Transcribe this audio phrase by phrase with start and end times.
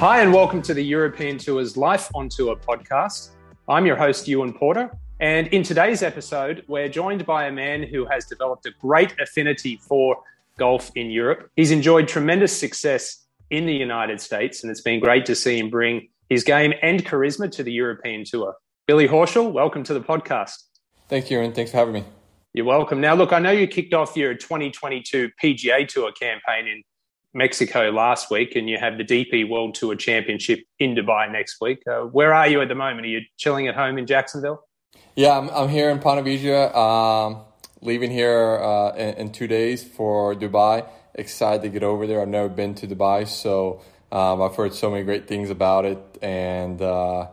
[0.00, 3.32] Hi, and welcome to the European Tours Life on Tour podcast.
[3.68, 4.90] I'm your host, Ewan Porter.
[5.20, 9.76] And in today's episode, we're joined by a man who has developed a great affinity
[9.76, 10.16] for
[10.58, 11.50] golf in Europe.
[11.54, 15.68] He's enjoyed tremendous success in the United States, and it's been great to see him
[15.68, 18.54] bring his game and charisma to the European Tour.
[18.86, 20.54] Billy Horschel, welcome to the podcast.
[21.10, 22.04] Thank you, and thanks for having me.
[22.54, 23.02] You're welcome.
[23.02, 26.82] Now, look, I know you kicked off your 2022 PGA Tour campaign in
[27.32, 31.82] Mexico last week, and you have the DP World Tour Championship in Dubai next week.
[31.86, 33.06] Uh, where are you at the moment?
[33.06, 34.64] Are you chilling at home in Jacksonville?
[35.14, 37.42] Yeah, I'm, I'm here in Vedra, um,
[37.80, 40.86] leaving here uh, in, in, two days for Dubai.
[41.14, 42.20] Excited to get over there.
[42.20, 43.80] I've never been to Dubai, so
[44.12, 47.28] um, I've heard so many great things about it, and uh,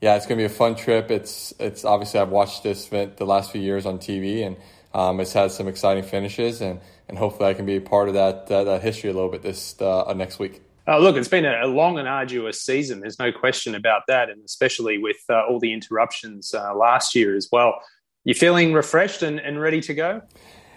[0.00, 1.10] yeah, it's gonna be a fun trip.
[1.10, 4.56] It's it's obviously I've watched this event the last few years on TV, and
[4.94, 8.14] um, it's had some exciting finishes, and and hopefully I can be a part of
[8.14, 10.62] that uh, that history a little bit this uh, uh next week.
[10.86, 13.00] Oh, look, it's been a long and arduous season.
[13.00, 17.36] There's no question about that, and especially with uh, all the interruptions uh, last year
[17.36, 17.80] as well.
[18.24, 20.22] You feeling refreshed and, and ready to go?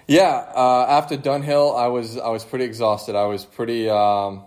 [0.08, 0.46] Yeah.
[0.56, 3.16] Uh, after Dunhill, I was I was pretty exhausted.
[3.16, 4.44] I was pretty um,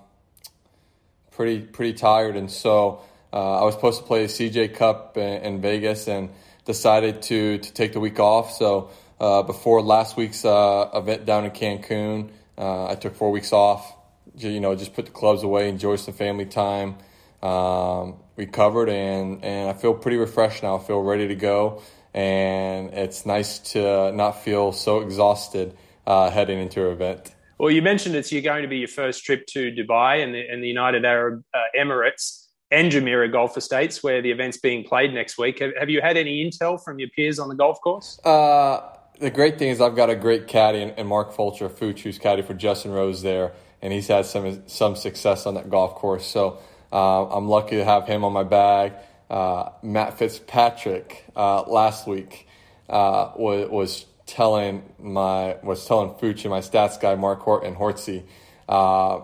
[1.32, 5.60] pretty pretty tired, and so I was supposed to play the CJ Cup in, in
[5.60, 6.30] Vegas, and
[6.64, 8.52] decided to to take the week off.
[8.52, 8.90] So
[9.20, 12.30] uh, before last week's uh, event down in Cancun.
[12.56, 13.94] Uh, I took four weeks off.
[14.36, 16.96] You know, just put the clubs away, enjoy some family time,
[17.42, 20.76] um, recovered, and and I feel pretty refreshed now.
[20.76, 21.82] I feel ready to go,
[22.14, 27.34] and it's nice to not feel so exhausted uh, heading into an event.
[27.58, 30.46] Well, you mentioned it's you're going to be your first trip to Dubai and the,
[30.48, 35.12] and the United Arab uh, Emirates and Jumeirah Golf Estates, where the event's being played
[35.12, 35.58] next week.
[35.58, 38.20] Have, have, you had any intel from your peers on the golf course?
[38.24, 38.80] Uh,
[39.18, 42.42] the great thing is I've got a great caddy and, Mark Fulcher, Fooch, who's caddy
[42.42, 43.52] for Justin Rose there,
[43.82, 46.26] and he's had some some success on that golf course.
[46.26, 46.58] So
[46.92, 48.94] uh, I'm lucky to have him on my bag.
[49.28, 52.46] Uh, Matt Fitzpatrick uh, last week
[52.88, 58.24] uh, was was telling my was telling Fooch and my stats guy Mark Horton Hortsy
[58.68, 59.20] uh,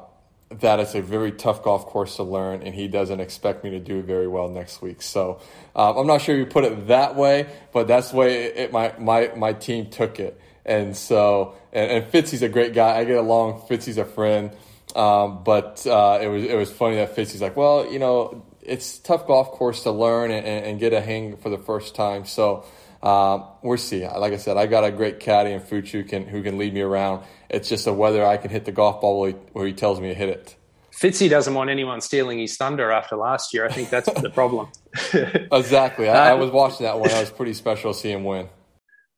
[0.60, 3.80] that it's a very tough golf course to learn, and he doesn't expect me to
[3.80, 5.02] do very well next week.
[5.02, 5.40] So
[5.74, 8.72] um, I'm not sure you put it that way, but that's the way it, it,
[8.72, 10.40] my, my, my team took it.
[10.64, 12.98] And so, and, and Fitzy's a great guy.
[12.98, 13.62] I get along.
[13.68, 14.50] Fitzy's a friend.
[14.94, 18.98] Um, but uh, it was it was funny that Fitzy's like, well, you know, it's
[18.98, 22.24] tough golf course to learn and, and get a hang for the first time.
[22.24, 22.64] So
[23.04, 24.06] um, we'll see.
[24.08, 26.72] Like I said, I got a great caddy and Fooch who can who can lead
[26.72, 27.22] me around.
[27.50, 30.00] It's just a whether I can hit the golf ball where he, where he tells
[30.00, 30.56] me to hit it.
[30.90, 33.66] Fitzy doesn't want anyone stealing his thunder after last year.
[33.66, 34.68] I think that's the problem.
[35.52, 36.08] exactly.
[36.08, 37.10] I, I, was watching that one.
[37.10, 38.48] It was pretty special to see him win.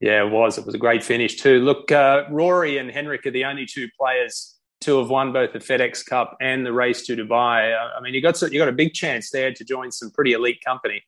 [0.00, 0.58] Yeah, it was.
[0.58, 1.60] It was a great finish too.
[1.60, 5.58] Look, uh, Rory and Henrik are the only two players to have won both the
[5.60, 7.72] FedEx Cup and the race to Dubai.
[7.76, 10.64] I mean, you got you got a big chance there to join some pretty elite
[10.64, 11.04] company.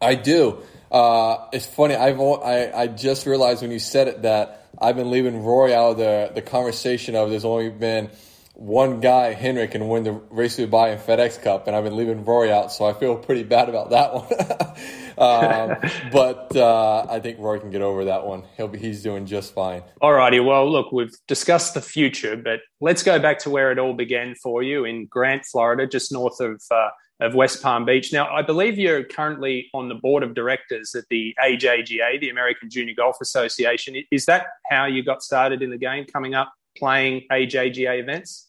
[0.00, 0.62] I do.
[0.90, 1.94] Uh, it's funny.
[1.94, 5.92] I've I, I just realized when you said it that I've been leaving Rory out
[5.92, 8.10] of the the conversation of there's only been
[8.56, 11.94] one guy, Henrik, can win the race to Dubai and FedEx Cup, and I've been
[11.94, 14.24] leaving Rory out, so I feel pretty bad about that one.
[15.18, 15.76] um,
[16.12, 18.44] but uh, I think Rory can get over that one.
[18.56, 19.82] He'll be he's doing just fine.
[20.00, 20.40] All righty.
[20.40, 24.34] Well, look, we've discussed the future, but let's go back to where it all began
[24.42, 26.62] for you in Grant, Florida, just north of.
[26.70, 26.88] Uh,
[27.20, 28.12] of West Palm Beach.
[28.12, 32.68] Now, I believe you're currently on the board of directors at the AJGA, the American
[32.68, 33.96] Junior Golf Association.
[34.10, 38.48] Is that how you got started in the game, coming up playing AJGA events?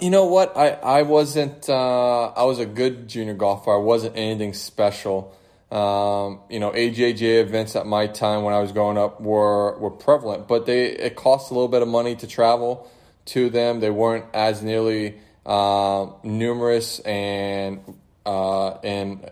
[0.00, 0.56] You know what?
[0.56, 1.68] I I wasn't.
[1.68, 3.72] Uh, I was a good junior golfer.
[3.74, 5.36] I wasn't anything special.
[5.70, 9.90] Um, you know, AJGA events at my time when I was growing up were were
[9.90, 12.90] prevalent, but they it cost a little bit of money to travel
[13.26, 13.80] to them.
[13.80, 17.80] They weren't as nearly uh, numerous and
[18.26, 19.24] uh, in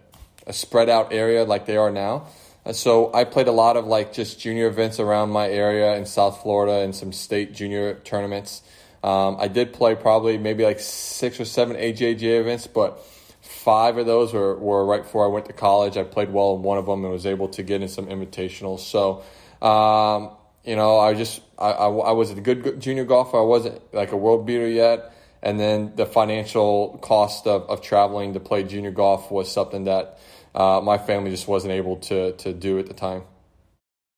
[0.46, 2.26] a spread out area like they are now.
[2.72, 6.42] So I played a lot of like just junior events around my area in South
[6.42, 8.62] Florida and some state junior tournaments.
[9.02, 13.02] Um, I did play probably maybe like six or seven AJJ events, but
[13.40, 15.96] five of those were, were right before I went to college.
[15.96, 18.80] I played well in one of them and was able to get in some invitationals.
[18.80, 19.22] So,
[19.66, 20.30] um,
[20.64, 23.38] you know, I just I, I, I, was a good junior golfer.
[23.38, 28.34] I wasn't like a world beater yet, and then the financial cost of, of traveling
[28.34, 30.18] to play junior golf was something that
[30.54, 33.22] uh, my family just wasn't able to to do at the time.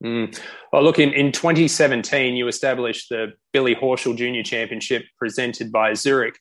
[0.02, 0.36] Mm.
[0.72, 6.38] Well, look, in, in 2017, you established the Billy Horschel Junior Championship presented by Zurich.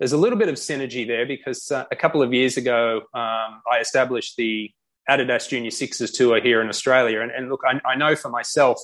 [0.00, 3.62] There's a little bit of synergy there because uh, a couple of years ago, um,
[3.70, 4.70] I established the
[5.08, 7.20] Adidas Junior Sixes Tour here in Australia.
[7.20, 8.80] And, and look, I, I, know for myself,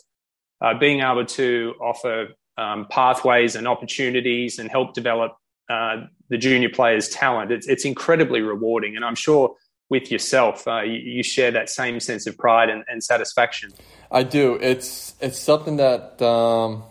[0.60, 5.32] uh, being able to offer um, pathways and opportunities and help develop
[5.70, 8.96] uh, the junior player's talent, it's, it's incredibly rewarding.
[8.96, 9.54] And I'm sure
[9.88, 13.70] with yourself, uh, you, you, share that same sense of pride and, and, satisfaction.
[14.10, 14.54] I do.
[14.60, 16.84] It's it's something that um,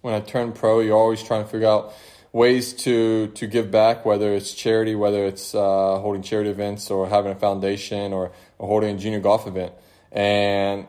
[0.00, 1.92] when I turn pro, you're always trying to figure out
[2.32, 7.08] ways to to give back, whether it's charity, whether it's uh, holding charity events or
[7.08, 9.72] having a foundation or, or holding a junior golf event.
[10.12, 10.86] And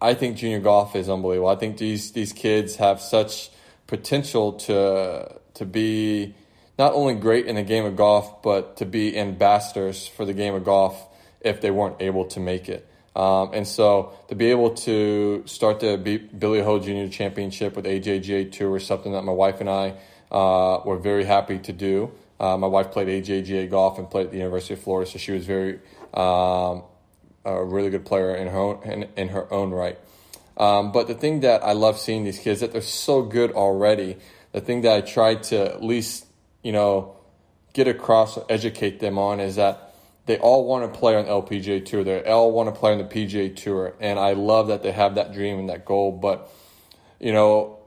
[0.00, 1.48] I think junior golf is unbelievable.
[1.48, 3.50] I think these these kids have such
[3.86, 6.34] potential to to be
[6.78, 10.54] not only great in the game of golf, but to be ambassadors for the game
[10.54, 11.08] of golf
[11.40, 12.86] if they weren't able to make it.
[13.16, 18.52] Um, and so to be able to start the Billy Ho Junior Championship with AJGA
[18.52, 19.94] Tour is something that my wife and I
[20.30, 22.12] uh, were very happy to do.
[22.38, 25.32] Uh, my wife played AJGA golf and played at the University of Florida, so she
[25.32, 25.80] was very
[26.14, 26.84] um,
[27.44, 29.98] a really good player in her own, in, in her own right.
[30.56, 34.18] Um, but the thing that I love seeing these kids that they're so good already.
[34.52, 36.24] The thing that I try to at least
[36.68, 37.16] you know
[37.72, 39.94] get across, educate them on is that
[40.26, 42.04] they all want to play on LPGA Tour.
[42.04, 45.14] They all want to play on the PGA Tour, and I love that they have
[45.14, 46.12] that dream and that goal.
[46.12, 46.52] But
[47.18, 47.78] you know,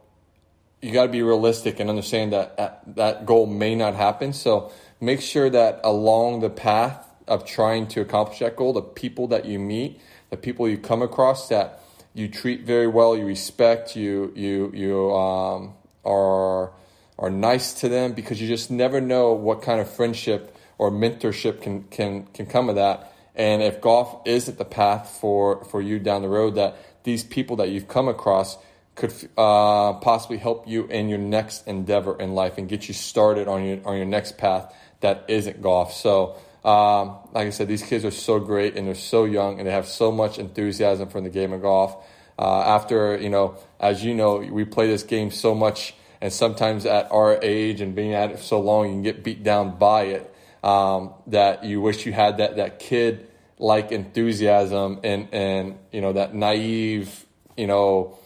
[0.81, 4.33] you got to be realistic and understand that that goal may not happen.
[4.33, 9.27] So make sure that along the path of trying to accomplish that goal, the people
[9.27, 10.01] that you meet,
[10.31, 11.83] the people you come across that
[12.15, 16.71] you treat very well, you respect, you you you um, are
[17.21, 21.61] are nice to them because you just never know what kind of friendship or mentorship
[21.61, 23.13] can can can come of that.
[23.35, 27.55] And if golf isn't the path for for you down the road, that these people
[27.57, 28.57] that you've come across
[28.95, 33.47] could uh, possibly help you in your next endeavor in life and get you started
[33.47, 35.93] on your on your next path that isn't golf.
[35.93, 39.67] So um, like I said, these kids are so great and they're so young and
[39.67, 41.95] they have so much enthusiasm for the game of golf.
[42.37, 46.85] Uh, after, you know, as you know, we play this game so much and sometimes
[46.85, 50.03] at our age and being at it so long, you can get beat down by
[50.03, 53.27] it um, that you wish you had that, that kid
[53.57, 57.25] like enthusiasm and, and, you know, that naive,
[57.57, 58.17] you know,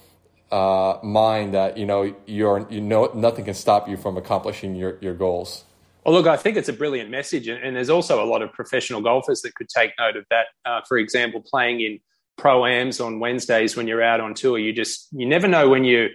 [0.52, 4.98] uh, mind that, you know, you're, you know, nothing can stop you from accomplishing your,
[5.02, 5.64] your goals.
[6.06, 9.02] Well, look, I think it's a brilliant message, and, there's also a lot of professional
[9.02, 10.46] golfers that could take note of that.
[10.64, 12.00] Uh, for example, playing in
[12.38, 16.10] pro-ams on Wednesdays when you're out on tour, you just you never know when you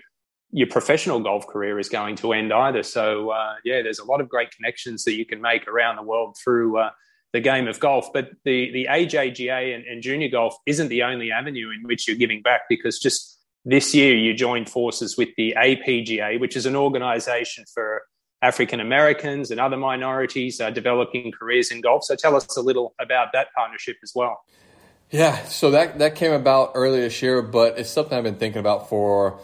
[0.52, 2.82] your professional golf career is going to end either.
[2.82, 6.02] So uh, yeah, there's a lot of great connections that you can make around the
[6.02, 6.90] world through uh,
[7.32, 8.12] the game of golf.
[8.12, 12.16] But the the AJGA and, and junior golf isn't the only avenue in which you're
[12.16, 16.74] giving back because just this year you joined forces with the APGA, which is an
[16.74, 18.02] organisation for
[18.42, 22.04] African Americans and other minorities uh, developing careers in golf.
[22.04, 24.40] So tell us a little about that partnership as well.
[25.10, 28.60] Yeah, so that that came about earlier this year, but it's something I've been thinking
[28.60, 29.40] about for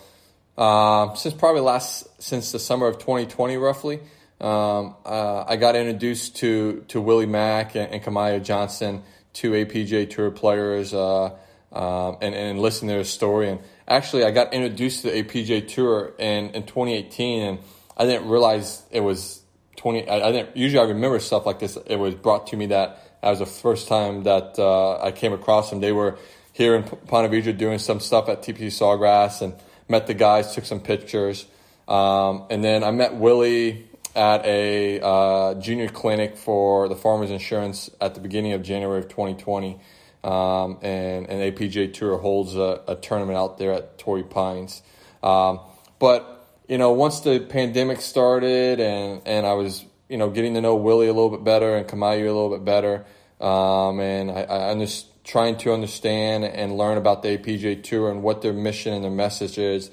[0.57, 4.01] uh, since probably last since the summer of 2020, roughly.
[4.41, 10.11] Um, uh, I got introduced to to Willie Mack and, and Kamaiu Johnson, two APJ
[10.11, 11.31] Tour players, uh,
[11.73, 13.49] um, and and listen to their story.
[13.49, 17.59] And actually, I got introduced to the APJ Tour in in 2018 and
[17.97, 19.41] I didn't realize it was
[19.77, 20.09] 20.
[20.09, 21.79] I, I, didn't usually I remember stuff like this.
[21.87, 25.33] It was brought to me that that was the first time that uh, I came
[25.33, 25.81] across them.
[25.81, 26.19] They were
[26.53, 29.55] here in Ponte Vedra doing some stuff at TPC Sawgrass and
[29.89, 31.47] met the guys, took some pictures,
[31.89, 37.91] um, and then I met Willie at a uh, junior clinic for the Farmers Insurance
[38.01, 39.79] at the beginning of January of 2020.
[40.25, 44.83] Um, and an APJ Tour holds a, a, tournament out there at Torrey Pines.
[45.23, 45.61] Um,
[46.01, 50.61] but you know, once the pandemic started and, and I was, you know, getting to
[50.61, 53.05] know Willie a little bit better and Kamaiu a little bit better,
[53.41, 58.23] um, and I, I just trying to understand and learn about the APJ Tour and
[58.23, 59.91] what their mission and their message is.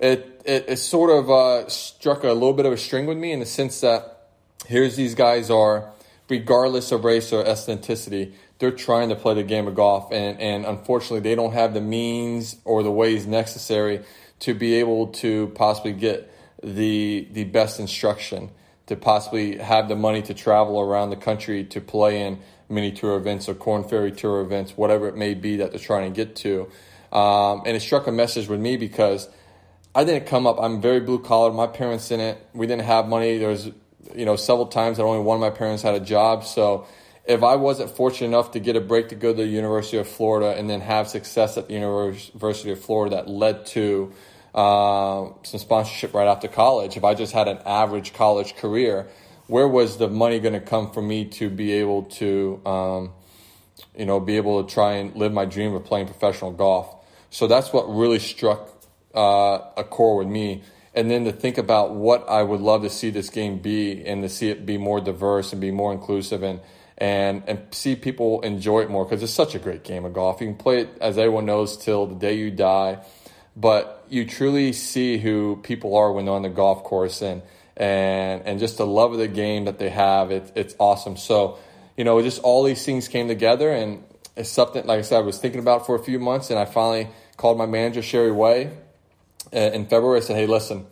[0.00, 3.30] It, it, it sort of uh, struck a little bit of a string with me
[3.30, 4.30] in the sense that
[4.66, 5.92] here's these guys are,
[6.28, 10.64] regardless of race or ethnicity, they're trying to play the game of golf, and, and
[10.64, 14.04] unfortunately, they don't have the means or the ways necessary
[14.40, 16.32] to be able to possibly get
[16.62, 18.50] the the best instruction,
[18.86, 22.38] to possibly have the money to travel around the country to play in
[22.68, 26.12] mini tour events or Korn Ferry tour events, whatever it may be that they're trying
[26.12, 26.68] to get to.
[27.12, 29.28] Um, and it struck a message with me because
[29.94, 30.56] I didn't come up.
[30.60, 31.52] I'm very blue collar.
[31.52, 32.38] My parents didn't.
[32.54, 33.38] We didn't have money.
[33.38, 33.70] There was,
[34.14, 36.44] you know, several times that only one of my parents had a job.
[36.44, 36.86] So
[37.24, 40.08] if I wasn't fortunate enough to get a break to go to the University of
[40.08, 44.12] Florida and then have success at the University of Florida that led to
[44.54, 49.08] uh, some sponsorship right after college, if I just had an average college career,
[49.52, 53.12] where was the money going to come for me to be able to, um,
[53.94, 57.04] you know, be able to try and live my dream of playing professional golf?
[57.28, 58.70] So that's what really struck
[59.14, 60.62] uh, a core with me.
[60.94, 64.22] and then to think about what I would love to see this game be and
[64.22, 66.60] to see it be more diverse and be more inclusive and
[66.98, 70.40] and and see people enjoy it more because it's such a great game of golf.
[70.40, 73.04] You can play it as everyone knows till the day you die,
[73.56, 77.42] but you truly see who people are when they're on the golf course and
[77.82, 80.30] and and just the love of the game that they have.
[80.30, 81.16] It, it's awesome.
[81.16, 81.58] So
[81.96, 84.04] you know, just all these things came together and
[84.36, 86.64] it's something like I said I was thinking about for a few months and I
[86.64, 88.70] finally called my manager Sherry Way
[89.52, 90.18] uh, in February.
[90.18, 90.86] I said, hey, listen,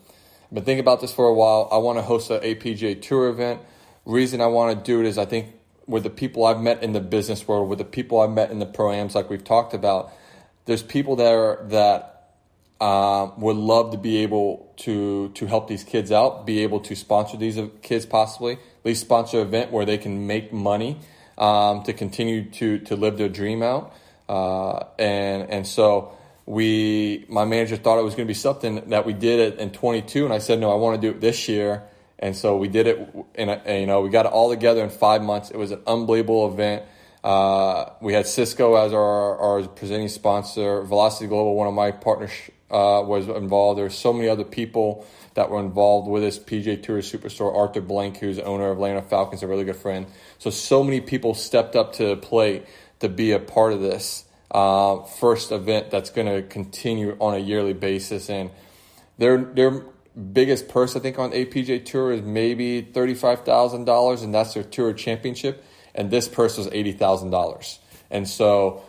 [0.45, 1.69] I've been thinking about this for a while.
[1.71, 3.61] I want to host an APGA Tour event.
[4.05, 5.47] Reason I want to do it is I think
[5.87, 8.59] with the people I've met in the business world, with the people I've met in
[8.59, 10.13] the proams, like we've talked about,
[10.65, 12.20] there's people there that
[12.81, 16.97] uh, would love to be able to to help these kids out, be able to
[16.97, 20.99] sponsor these kids possibly, at least sponsor an event where they can make money
[21.37, 23.95] um, to continue to to live their dream out,
[24.29, 29.05] uh, and and so we my manager thought it was going to be something that
[29.05, 31.49] we did it in 22 and i said no i want to do it this
[31.49, 31.85] year.
[32.23, 35.23] And so we did it and you know we got it all together in five
[35.23, 35.51] months.
[35.51, 36.83] It was an unbelievable event.
[37.25, 42.31] Uh, we had cisco as our, our presenting sponsor velocity global one of my partners
[42.71, 46.83] uh, was involved there were so many other people that were involved with this pj
[46.83, 50.07] tour superstore arthur blank who's owner of atlanta falcons a really good friend
[50.39, 52.65] so so many people stepped up to the plate
[53.01, 57.39] to be a part of this uh, first event that's going to continue on a
[57.39, 58.29] yearly basis.
[58.29, 58.51] And
[59.19, 59.85] their their
[60.33, 64.55] biggest purse, I think, on APJ Tour is maybe thirty five thousand dollars, and that's
[64.55, 65.65] their tour championship.
[65.95, 67.79] And this purse was eighty thousand dollars.
[68.11, 68.83] And so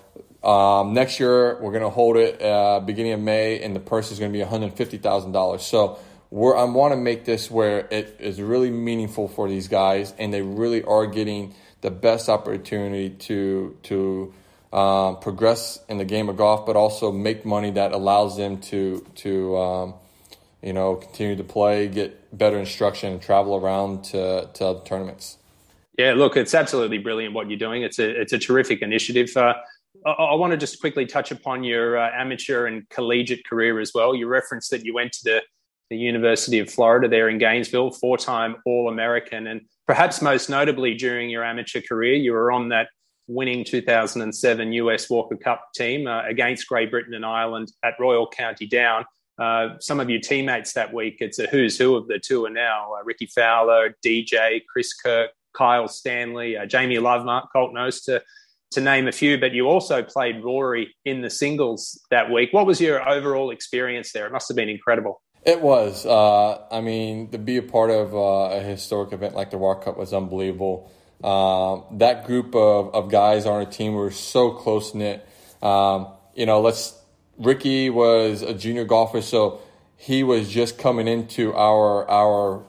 [0.44, 4.12] um, next year we're going to hold it uh, beginning of May, and the purse
[4.12, 5.64] is going to be one hundred fifty thousand dollars.
[5.64, 6.00] So
[6.32, 10.34] we're, I want to make this where it is really meaningful for these guys, and
[10.34, 14.34] they really are getting the best opportunity to to
[14.74, 19.06] um, progress in the game of golf, but also make money that allows them to
[19.16, 19.94] to um,
[20.64, 25.38] you know continue to play, get better instruction, and travel around to to other tournaments.
[25.98, 27.84] Yeah, look, it's absolutely brilliant what you're doing.
[27.84, 29.36] It's a it's a terrific initiative.
[29.36, 29.56] Uh,
[30.06, 34.16] I, want to just quickly touch upon your uh, amateur and collegiate career as well.
[34.16, 35.42] You referenced that you went to the
[35.92, 40.94] the University of Florida there in Gainesville, four time All American, and perhaps most notably
[40.96, 42.88] during your amateur career, you were on that
[43.28, 48.68] winning 2007 US Walker Cup team uh, against Great Britain and Ireland at Royal County
[48.68, 49.06] Down.
[49.38, 52.94] Uh, some of your teammates that week, it's a who's who of the tour now.
[52.94, 58.22] Uh, Rickie Fowler, DJ, Chris Kirk, Kyle Stanley, uh, Jamie Lovemark, Coulter-Nose, to,
[58.72, 59.38] to name a few.
[59.38, 62.52] But you also played Rory in the singles that week.
[62.52, 64.26] What was your overall experience there?
[64.26, 65.22] It must have been incredible.
[65.44, 66.06] It was.
[66.06, 69.86] Uh, I mean, to be a part of uh, a historic event like the Walker
[69.86, 70.92] Cup was unbelievable.
[71.24, 75.28] Um, that group of, of guys on our team were so close knit.
[75.62, 76.98] Um, you know, let's
[77.38, 79.62] Rickie was a junior golfer, so
[79.98, 82.64] he was just coming into our our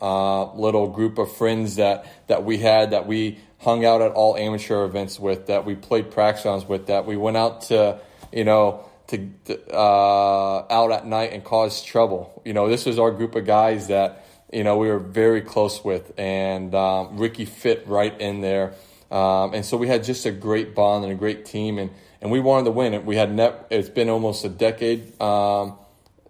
[0.00, 4.36] uh, little group of friends that that we had that we hung out at all
[4.36, 7.98] amateur events with, that we played practice rounds with, that we went out to
[8.32, 9.30] you know to
[9.72, 12.42] uh, out at night and cause trouble.
[12.44, 15.84] You know, this was our group of guys that you know, we were very close
[15.84, 18.74] with, and um, Rickie fit right in there.
[19.10, 22.30] Um, and so we had just a great bond and a great team, and, and
[22.30, 23.04] we wanted to win.
[23.04, 25.74] We had net, it's been almost a decade um,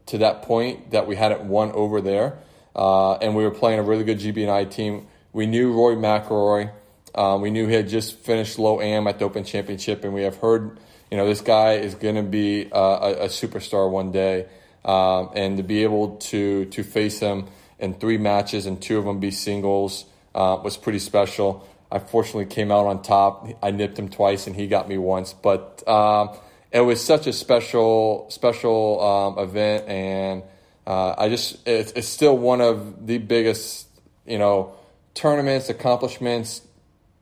[0.07, 2.39] to that point that we hadn't won over there,
[2.75, 5.07] uh, and we were playing a really good GBNI team.
[5.33, 6.73] We knew Rory McIlroy.
[7.19, 10.23] Um, we knew he had just finished low am at the Open Championship, and we
[10.23, 10.79] have heard,
[11.11, 14.47] you know, this guy is going to be uh, a, a, superstar one day,
[14.85, 17.47] um, and to be able to to face him
[17.81, 21.69] in three matches and two of them be singles uh, was pretty special.
[21.91, 23.49] I fortunately came out on top.
[23.65, 26.37] I nipped him twice and he got me once, but um,
[26.71, 30.45] it was such a special special um, event, and
[30.87, 33.89] uh, I just it's, it's still one of the biggest
[34.25, 34.75] you know
[35.15, 36.63] tournaments, accomplishments,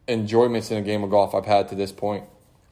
[0.09, 2.25] enjoyments in a game of golf I've had to this point.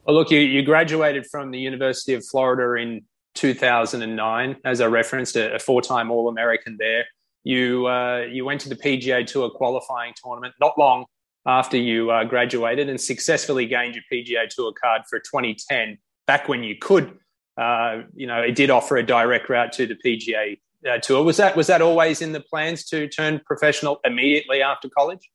[0.06, 3.02] Well, look, you, you graduated from the University of Florida in
[3.34, 7.04] 2009, as I referenced, a, a four time All American there.
[7.42, 11.04] You uh, you went to the PGA Tour qualifying tournament not long
[11.46, 15.98] after you uh, graduated and successfully gained your PGA Tour card for 2010.
[16.26, 17.18] Back when you could,
[17.58, 20.58] uh, you know, it did offer a direct route to the PGA
[20.90, 21.22] uh, Tour.
[21.22, 25.30] Was that was that always in the plans to turn professional immediately after college?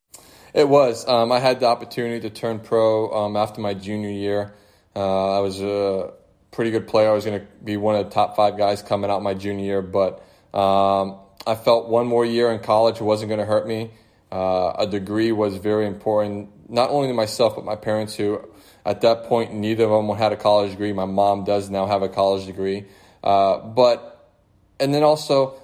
[0.53, 1.07] It was.
[1.07, 4.53] Um, I had the opportunity to turn pro um, after my junior year.
[4.95, 6.13] Uh, I was a
[6.51, 7.09] pretty good player.
[7.09, 9.63] I was going to be one of the top five guys coming out my junior
[9.63, 13.91] year, but um, I felt one more year in college wasn't going to hurt me.
[14.31, 18.41] Uh, a degree was very important, not only to myself, but my parents, who
[18.85, 20.93] at that point, neither of them had a college degree.
[20.93, 22.85] My mom does now have a college degree.
[23.23, 24.31] Uh, but,
[24.79, 25.58] and then also,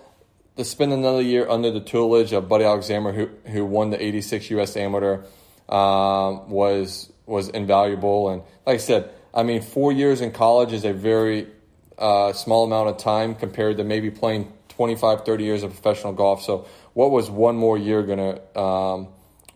[0.57, 4.49] to spend another year under the tutelage of Buddy Alexander, who who won the '86
[4.51, 4.77] U.S.
[4.77, 5.23] Amateur,
[5.69, 8.29] um, was was invaluable.
[8.29, 11.47] And like I said, I mean, four years in college is a very
[11.97, 16.43] uh, small amount of time compared to maybe playing 25, 30 years of professional golf.
[16.43, 19.07] So, what was one more year going to um,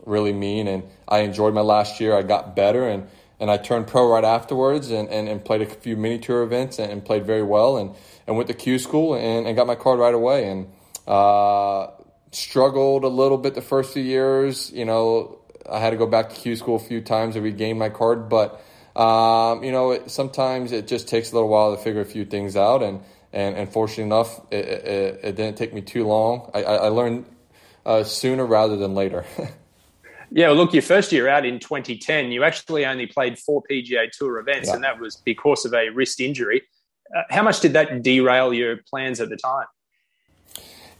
[0.04, 0.68] really mean?
[0.68, 2.16] And I enjoyed my last year.
[2.16, 5.66] I got better and, and I turned pro right afterwards and, and, and played a
[5.66, 7.94] few mini tour events and, and, played very well and,
[8.26, 10.46] and went to Q school and, and got my card right away.
[10.48, 10.66] And
[11.10, 11.90] uh,
[12.30, 14.70] struggled a little bit the first few years.
[14.72, 17.78] You know, I had to go back to Q school a few times to regain
[17.78, 18.62] my card, but
[18.94, 22.24] um, you know, it, sometimes it just takes a little while to figure a few
[22.24, 23.00] things out, and
[23.32, 26.50] and, and fortunately enough, it, it, it didn't take me too long.
[26.54, 27.26] I, I learned
[27.84, 29.24] uh, sooner rather than later.
[30.30, 34.10] yeah, well, look, your first year out in 2010, you actually only played four PGA
[34.12, 34.74] Tour events, yeah.
[34.74, 36.62] and that was because of a wrist injury.
[37.16, 39.66] Uh, how much did that derail your plans at the time?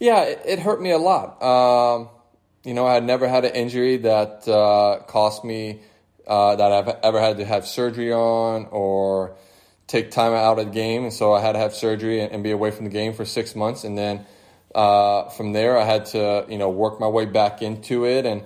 [0.01, 1.39] Yeah, it, it hurt me a lot.
[1.43, 2.09] Um,
[2.63, 5.81] you know, I had never had an injury that uh, cost me
[6.25, 9.35] uh, that I've ever had to have surgery on or
[9.85, 11.03] take time out of the game.
[11.03, 13.25] And so I had to have surgery and, and be away from the game for
[13.25, 13.83] six months.
[13.83, 14.25] And then
[14.73, 18.25] uh, from there, I had to, you know, work my way back into it.
[18.25, 18.41] And,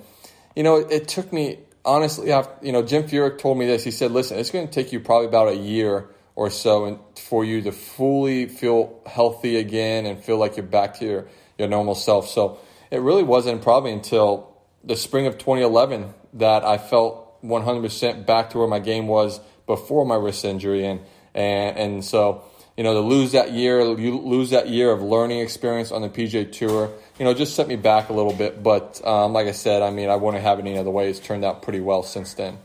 [0.57, 3.81] you know, it, it took me, honestly, after, you know, Jim Furyk told me this.
[3.81, 7.45] He said, listen, it's going to take you probably about a year or so for
[7.45, 11.95] you to fully feel healthy again and feel like you're back to your, your normal
[11.95, 12.29] self.
[12.29, 12.59] So
[12.91, 18.57] it really wasn't probably until the spring of 2011 that I felt 100% back to
[18.57, 20.85] where my game was before my wrist injury.
[20.85, 21.01] And,
[21.33, 22.43] and, and so,
[22.77, 26.09] you know, to lose that year, you lose that year of learning experience on the
[26.09, 28.62] PJ Tour, you know, just set me back a little bit.
[28.62, 31.09] But um, like I said, I mean, I wouldn't have it any other way.
[31.09, 32.57] It's turned out pretty well since then.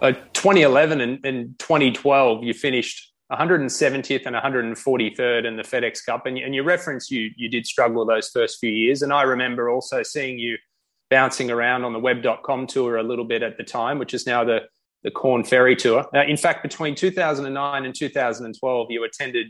[0.00, 6.38] Uh, 2011 and, and 2012, you finished 170th and 143rd in the FedEx Cup, and,
[6.38, 9.02] and you reference you you did struggle those first few years.
[9.02, 10.56] And I remember also seeing you
[11.10, 14.44] bouncing around on the web.com tour a little bit at the time, which is now
[14.44, 14.60] the,
[15.02, 16.06] the Korn Ferry Tour.
[16.12, 19.48] Now, in fact, between 2009 and 2012, you attended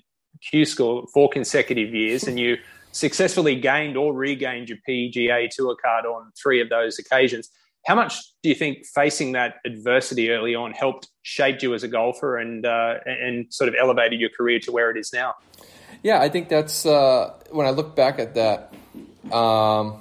[0.51, 2.57] Q School four consecutive years and you
[2.91, 7.49] successfully gained or regained your PGA Tour card on three of those occasions.
[7.85, 11.89] How much do you think facing that adversity early on helped shape you as a
[11.89, 15.35] golfer and uh, and sort of elevated your career to where it is now?
[16.03, 18.73] Yeah, I think that's uh, when I look back at that.
[19.33, 20.01] Um,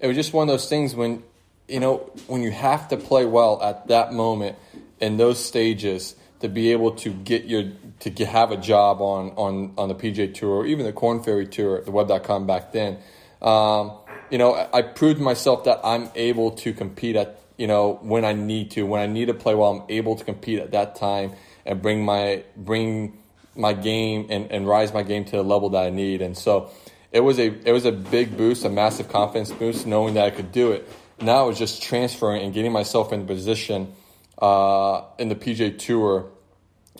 [0.00, 1.22] it was just one of those things when
[1.68, 4.56] you know when you have to play well at that moment
[5.00, 9.30] in those stages to be able to get your to get, have a job on
[9.30, 12.98] on on the PGA Tour or even the Korn Ferry Tour, the Web.com back then.
[13.40, 13.92] Um,
[14.32, 18.32] you know, I, proved myself that I'm able to compete at you know when I
[18.32, 21.32] need to, when I need to play well, I'm able to compete at that time
[21.66, 23.18] and bring my bring
[23.54, 26.22] my game and, and rise my game to the level that I need.
[26.22, 26.70] And so
[27.12, 30.30] it was a it was a big boost, a massive confidence boost, knowing that I
[30.30, 30.88] could do it.
[31.20, 33.92] Now it was just transferring and getting myself in position
[34.40, 36.30] uh, in the PJ Tour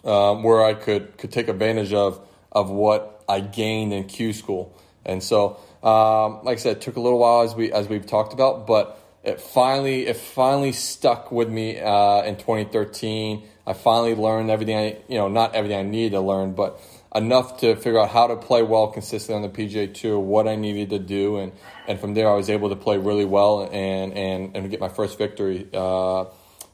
[0.04, 2.20] um, where I could could take advantage of
[2.52, 4.78] of what I gained in Q School.
[5.04, 8.06] And so, um, like I said, it took a little while as we as we've
[8.06, 13.46] talked about, but it finally it finally stuck with me uh, in 2013.
[13.66, 16.80] I finally learned everything I you know not everything I needed to learn, but
[17.14, 20.56] enough to figure out how to play well consistently on the PGA Tour, what I
[20.56, 21.52] needed to do, and,
[21.86, 24.88] and from there I was able to play really well and and, and get my
[24.88, 26.26] first victory uh,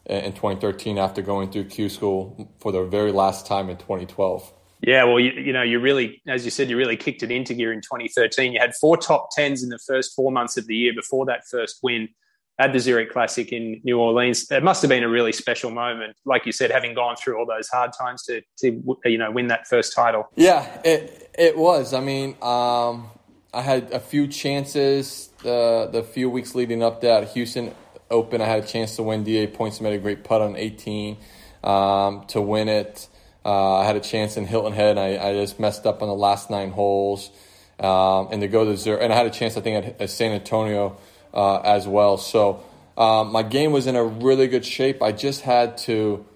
[0.05, 4.53] in 2013 after going through Q School for the very last time in 2012.
[4.81, 7.55] Yeah, well, you, you know, you really, as you said, you really kicked it into
[7.55, 8.53] gear in 2013.
[8.53, 11.47] You had four top tens in the first four months of the year before that
[11.51, 12.09] first win
[12.61, 14.51] at the Zurich Classic in New Orleans.
[14.51, 17.47] It must have been a really special moment, like you said, having gone through all
[17.47, 20.29] those hard times to, to you know win that first title.
[20.35, 21.95] Yeah, it it was.
[21.95, 23.09] I mean, um,
[23.55, 27.75] I had a few chances the the few weeks leading up to that Houston
[28.11, 28.41] Open.
[28.41, 29.47] I had a chance to win D.A.
[29.47, 29.81] Points.
[29.81, 31.17] Made a great putt on 18
[31.63, 33.09] um, to win it.
[33.49, 34.99] Uh, I had a chance in Hilton Head.
[34.99, 37.31] I, I just messed up on the last nine holes.
[37.81, 40.11] Um, and to go to Zurich, and I had a chance, I think, at, at
[40.11, 40.99] San Antonio
[41.33, 42.19] uh, as well.
[42.19, 42.63] So
[42.99, 45.03] um, my game was in a really good shape.
[45.03, 46.27] I just had to,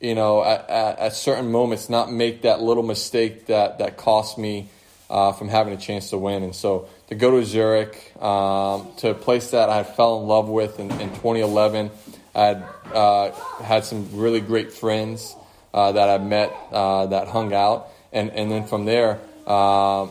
[0.00, 4.38] you know, at, at, at certain moments, not make that little mistake that that cost
[4.38, 4.70] me
[5.10, 6.42] uh, from having a chance to win.
[6.42, 10.48] And so to go to Zurich, um, to a place that I fell in love
[10.48, 11.90] with in, in 2011,
[12.34, 13.30] I had uh,
[13.62, 15.36] had some really great friends
[15.72, 19.18] uh, that I met uh, that hung out, and and then from there.
[19.46, 20.08] Uh,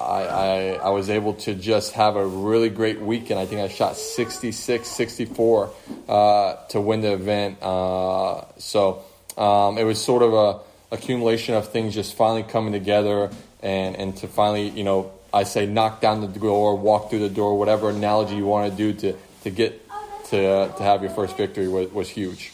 [0.00, 3.38] I, I, I, was able to just have a really great weekend.
[3.38, 5.70] I think I shot 66, 64
[6.08, 7.62] uh, to win the event.
[7.62, 9.04] Uh, so
[9.36, 13.30] um, it was sort of a accumulation of things just finally coming together
[13.62, 17.28] and, and to finally, you know, I say knock down the door, walk through the
[17.28, 19.88] door, whatever analogy you want to do to to get
[20.30, 22.52] to to have your first victory was, was huge.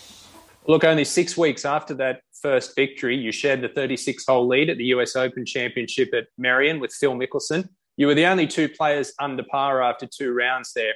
[0.69, 4.79] Look, only six weeks after that first victory, you shared the 36 hole lead at
[4.79, 7.69] the US Open Championship at Merion with Phil Mickelson.
[7.97, 10.95] You were the only two players under par after two rounds there.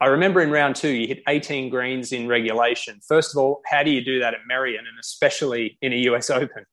[0.00, 3.00] I remember in round two, you hit 18 greens in regulation.
[3.06, 6.28] First of all, how do you do that at Merion and especially in a US
[6.30, 6.64] Open?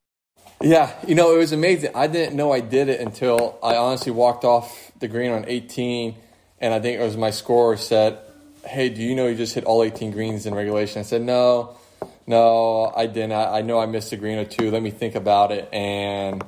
[0.61, 1.91] Yeah, you know, it was amazing.
[1.95, 6.15] I didn't know I did it until I honestly walked off the green on 18,
[6.59, 8.19] and I think it was my scorer said,
[8.65, 10.99] Hey, do you know you just hit all 18 greens in regulation?
[10.99, 11.77] I said, No,
[12.27, 13.33] no, I didn't.
[13.33, 14.71] I, I know I missed a green or two.
[14.71, 15.69] Let me think about it.
[15.73, 16.43] And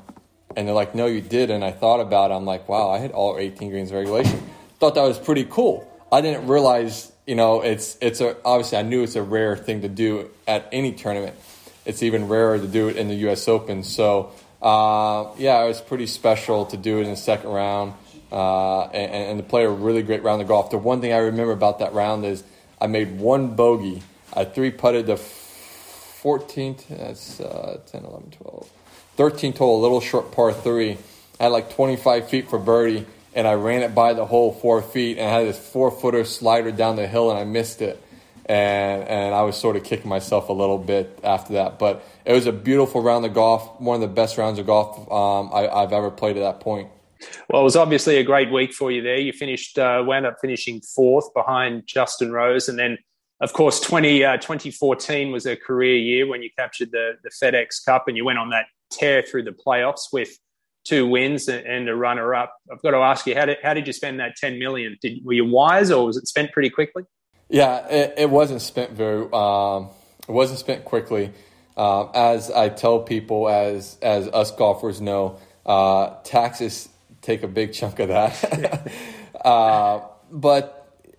[0.55, 1.49] and they're like, No, you did.
[1.49, 2.35] And I thought about it.
[2.35, 4.41] I'm like, Wow, I hit all 18 greens regulation.
[4.79, 5.91] Thought that was pretty cool.
[6.11, 9.81] I didn't realize, you know, it's it's a obviously I knew it's a rare thing
[9.81, 11.35] to do at any tournament
[11.87, 13.47] it's even rarer to do it in the U.S.
[13.47, 13.81] Open.
[13.81, 17.93] So uh, yeah, it was pretty special to do it in the second round
[18.31, 20.69] uh, and, and, to play a really great round of golf.
[20.69, 22.43] The one thing I remember about that round is
[22.81, 24.03] I made one bogey.
[24.33, 25.15] I three putted the
[26.21, 28.69] 14th, that's uh, 10, 11, 12,
[29.17, 30.97] 13th hole, a little short par three.
[31.39, 34.82] I had like 25 feet for birdie, and I ran it by the hole four
[34.82, 38.03] feet, and I had this four footer slider down the hill, and I missed it
[38.47, 41.80] and and I was sort of kicking myself a little bit after that.
[41.80, 44.99] But it was a beautiful round of golf, one of the best rounds of golf
[45.12, 46.89] um, I, have ever played at that point.
[47.49, 49.17] Well, it was obviously a great week for you there.
[49.17, 52.97] You finished, uh, wound up finishing fourth behind Justin Rose, and then.
[53.39, 57.86] Of course, 20, uh, 2014 was a career year when you captured the, the FedEx
[57.86, 60.30] Cup and you went on that tear through the playoffs with
[60.84, 62.56] two wins and a runner up.
[62.71, 64.97] I've got to ask you, how did, how did you spend that 10 million?
[65.02, 67.04] Did, were you wise or was it spent pretty quickly?
[67.50, 69.28] Yeah, it, it wasn't spent very.
[69.32, 69.89] Um,
[70.28, 71.32] it wasn't spent quickly.
[71.78, 76.89] Uh, as I tell people, as as us golfers know, uh, taxes
[77.21, 78.91] take a big chunk of that.
[79.45, 80.76] uh, but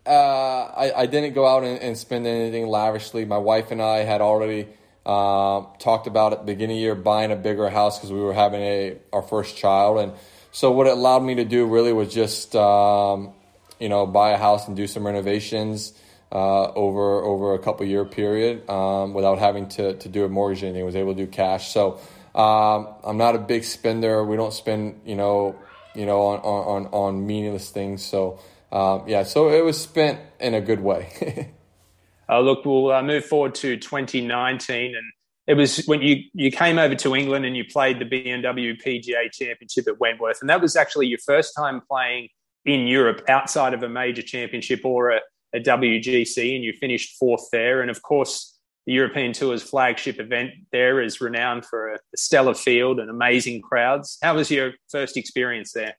[0.09, 3.27] uh, I, I, didn't go out and, and, spend anything lavishly.
[3.27, 4.67] My wife and I had already
[5.05, 8.21] uh, talked about at the beginning of the year buying a bigger house because we
[8.21, 10.13] were having a our first child, and
[10.51, 13.35] so what it allowed me to do really was just um,
[13.79, 15.93] you know buy a house and do some renovations
[16.33, 20.63] uh, over over a couple year period um, without having to, to do a mortgage
[20.63, 20.85] or anything.
[20.85, 21.73] Was able to do cash.
[21.73, 22.01] So
[22.35, 24.25] um, I'm not a big spender.
[24.25, 25.57] We don't spend you know
[25.95, 28.03] you know on on, on meaningless things.
[28.03, 28.39] So
[28.73, 31.53] um, yeah, so it was spent in a good way.
[32.29, 35.05] uh, look, we'll uh, move forward to 2019 and.
[35.47, 39.33] It was when you, you came over to England and you played the BMW PGA
[39.33, 42.29] Championship at Wentworth, and that was actually your first time playing
[42.67, 45.21] in Europe outside of a major championship or a,
[45.55, 47.81] a WGC and you finished fourth there.
[47.81, 52.99] And of course, the European Tour's flagship event there is renowned for a, stellar field
[52.99, 54.19] and amazing crowds.
[54.23, 55.95] How was your first experience there?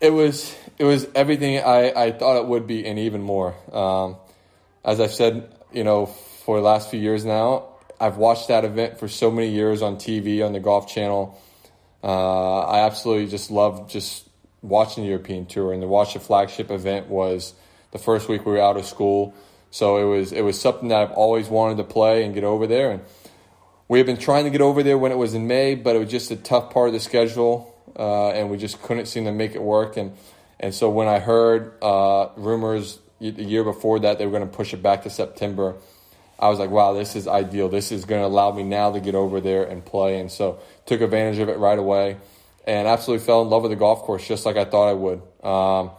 [0.00, 3.54] It was it was everything I, I thought it would be and even more.
[3.70, 4.16] Um,
[4.82, 7.68] as I've said, you know, for the last few years now,
[8.00, 11.38] I've watched that event for so many years on TV on the Golf Channel.
[12.02, 14.26] Uh, I absolutely just love just
[14.62, 17.52] watching the European Tour and to watch the flagship event was
[17.92, 19.34] the first week we were out of school.
[19.70, 22.66] So it was it was something that I've always wanted to play and get over
[22.66, 22.90] there.
[22.90, 23.02] And
[23.86, 25.98] we had been trying to get over there when it was in May, but it
[25.98, 27.69] was just a tough part of the schedule,
[28.00, 29.96] uh, and we just couldn't seem to make it work.
[29.98, 30.16] And
[30.58, 34.56] and so when I heard uh, rumors the year before that they were going to
[34.56, 35.76] push it back to September,
[36.38, 37.68] I was like, wow, this is ideal.
[37.68, 40.18] This is going to allow me now to get over there and play.
[40.18, 42.16] And so took advantage of it right away,
[42.66, 45.22] and absolutely fell in love with the golf course just like I thought I would.
[45.44, 45.90] Um,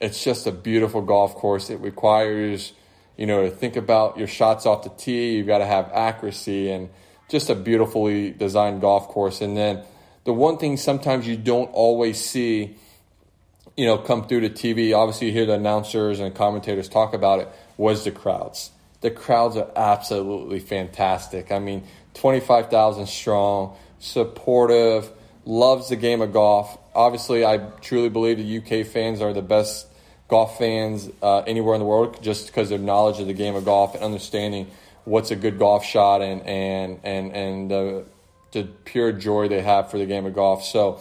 [0.00, 1.70] it's just a beautiful golf course.
[1.70, 2.72] It requires,
[3.16, 5.36] you know, to think about your shots off the tee.
[5.36, 6.90] You've got to have accuracy and
[7.28, 9.40] just a beautifully designed golf course.
[9.40, 9.82] And then
[10.26, 12.76] the one thing sometimes you don't always see,
[13.76, 14.94] you know, come through the TV.
[14.94, 17.48] Obviously, you hear the announcers and commentators talk about it.
[17.76, 18.72] Was the crowds?
[19.02, 21.52] The crowds are absolutely fantastic.
[21.52, 25.10] I mean, twenty five thousand strong, supportive
[25.44, 26.76] loves the game of golf.
[26.92, 29.86] Obviously, I truly believe the UK fans are the best
[30.26, 33.64] golf fans uh, anywhere in the world just because their knowledge of the game of
[33.64, 34.68] golf and understanding
[35.04, 38.06] what's a good golf shot and and and and
[38.62, 40.64] the pure joy they have for the game of golf.
[40.64, 41.00] So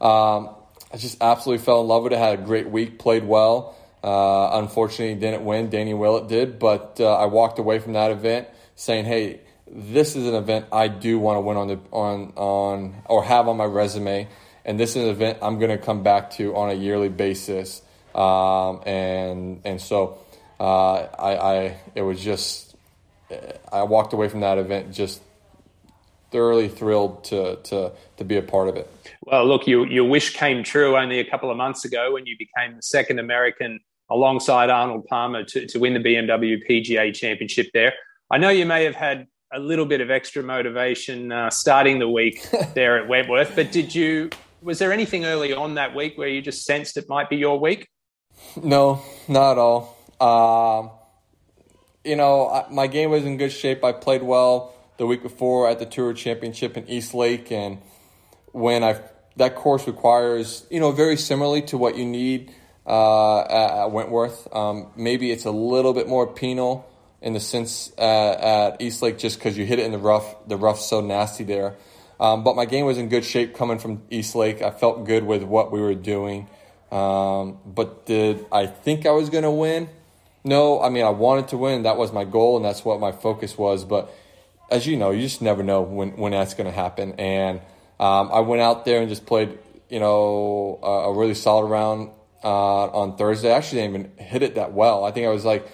[0.00, 0.54] um,
[0.92, 2.18] I just absolutely fell in love with it.
[2.18, 3.76] Had a great week, played well.
[4.02, 5.70] Uh, unfortunately, didn't win.
[5.70, 10.26] Danny Willett did, but uh, I walked away from that event saying, "Hey, this is
[10.26, 13.64] an event I do want to win on the on on or have on my
[13.64, 14.28] resume,
[14.64, 17.82] and this is an event I'm going to come back to on a yearly basis.
[18.14, 20.18] Um, and and so
[20.60, 22.76] uh, I, I it was just
[23.72, 25.20] I walked away from that event just
[26.30, 28.90] thoroughly thrilled to to to be a part of it.
[29.22, 32.36] Well, look, you, your wish came true only a couple of months ago when you
[32.38, 37.92] became the second American alongside Arnold Palmer to, to win the BMW PGA Championship there.
[38.30, 42.08] I know you may have had a little bit of extra motivation uh, starting the
[42.08, 44.30] week there at Wentworth, but did you?
[44.62, 47.58] Was there anything early on that week where you just sensed it might be your
[47.60, 47.88] week?
[48.62, 49.96] No, not at all.
[50.20, 50.90] Um,
[52.04, 53.84] you know, I, my game was in good shape.
[53.84, 57.78] I played well the week before at the Tour Championship in East Lake, and
[58.52, 59.00] when I
[59.36, 62.52] that course requires, you know, very similarly to what you need
[62.86, 64.48] uh, at, Wentworth.
[64.54, 66.88] Um, maybe it's a little bit more penal
[67.20, 70.48] in the sense uh, at East Lake just because you hit it in the rough.
[70.48, 71.76] The rough's so nasty there.
[72.18, 74.62] Um, but my game was in good shape coming from East Lake.
[74.62, 76.48] I felt good with what we were doing.
[76.90, 79.90] Um, but did I think I was going to win?
[80.44, 81.82] No, I mean I wanted to win.
[81.82, 83.84] That was my goal, and that's what my focus was.
[83.84, 84.14] But
[84.70, 87.12] as you know, you just never know when when that's going to happen.
[87.18, 87.60] And
[87.98, 92.10] um, I went out there and just played, you know, a, a really solid round
[92.42, 93.52] uh, on Thursday.
[93.52, 95.04] I actually didn't even hit it that well.
[95.04, 95.66] I think I was like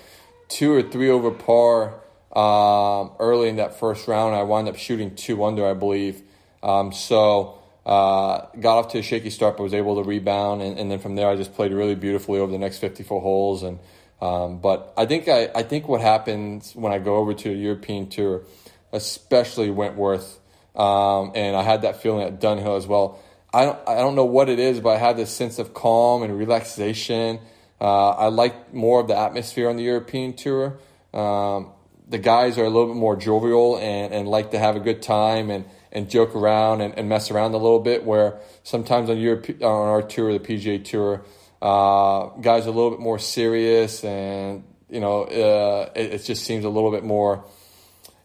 [0.49, 2.01] two or three over par
[2.35, 4.35] um, early in that first round.
[4.35, 6.23] I wound up shooting two under, I believe.
[6.63, 10.79] Um, so uh, got off to a shaky start, but was able to rebound, and,
[10.79, 13.65] and, then from there I just played really beautifully over the next 54 holes.
[13.65, 13.81] And
[14.21, 17.55] um, but I think I, I think what happens when I go over to a
[17.55, 18.43] European tour,
[18.93, 20.39] especially Wentworth,
[20.77, 23.19] um, and I had that feeling at Dunhill as well.
[23.53, 26.23] I don't I don't know what it is, but I had this sense of calm
[26.23, 27.41] and relaxation.
[27.81, 30.79] Uh, I like more of the atmosphere on the European tour.
[31.13, 31.73] Um,
[32.09, 35.03] the guys are a little bit more jovial and, and like to have a good
[35.03, 38.05] time and, and joke around and, and mess around a little bit.
[38.05, 41.25] Where sometimes on Europe, on our tour, the PGA Tour,
[41.61, 46.45] uh, guys are a little bit more serious and you know uh, it, it, just
[46.45, 47.45] seems a little bit more.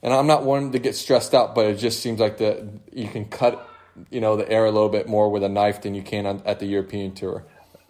[0.04, 3.08] And I'm not one to get stressed out, but it just seems like the you
[3.08, 3.68] can cut
[4.10, 6.42] you know the air a little bit more with a knife than you can on,
[6.46, 7.46] at the European Tour.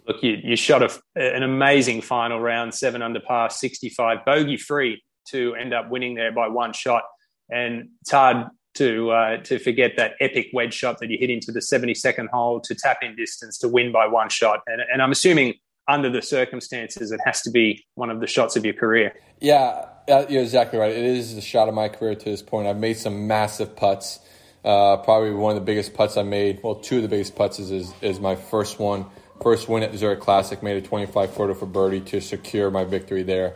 [0.06, 5.02] Look, you, you shot a, an amazing final round, seven under par, 65, bogey free
[5.28, 7.02] to end up winning there by one shot.
[7.50, 11.52] And it's hard to uh, to forget that epic wedge shot that you hit into
[11.52, 14.60] the 72nd hole to tap in distance to win by one shot.
[14.66, 15.54] And, and I'm assuming
[15.88, 19.14] under the circumstances, it has to be one of the shots of your career.
[19.40, 20.92] Yeah, uh, you're exactly right.
[20.92, 22.66] It is the shot of my career to this point.
[22.66, 24.20] I've made some massive putts.
[24.64, 26.60] Uh, probably one of the biggest putts I made.
[26.62, 29.06] Well, two of the biggest putts is, is, is my first one,
[29.42, 30.62] first win at Zurich Classic.
[30.62, 33.54] Made a 25 footer for birdie to secure my victory there.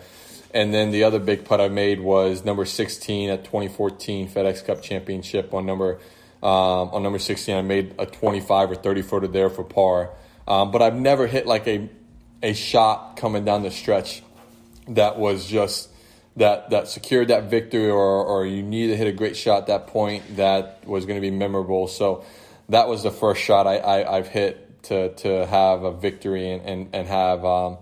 [0.54, 4.82] And then the other big putt I made was number 16 at 2014 FedEx Cup
[4.82, 5.98] Championship on number
[6.42, 7.56] um, on number 16.
[7.56, 10.10] I made a 25 or 30 footer there for par.
[10.46, 11.88] Um, but I've never hit like a
[12.42, 14.22] a shot coming down the stretch
[14.88, 15.88] that was just
[16.36, 19.66] that that secured that victory or or you need to hit a great shot at
[19.66, 21.88] that point that was going to be memorable.
[21.88, 22.24] So
[22.68, 26.62] that was the first shot I, I have hit to to have a victory and
[26.62, 27.78] and, and have um,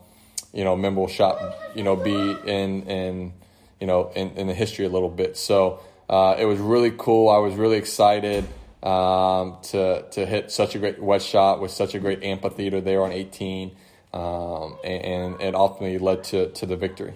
[0.53, 1.41] you know memorable shot
[1.75, 3.33] you know be in in
[3.81, 5.37] you know in, in the history a little bit.
[5.37, 7.29] So uh, it was really cool.
[7.29, 8.45] I was really excited
[8.83, 13.03] um, to to hit such a great wedge shot with such a great amphitheater there
[13.05, 13.77] on 18,
[14.13, 17.15] um, and, and it ultimately led to to the victory.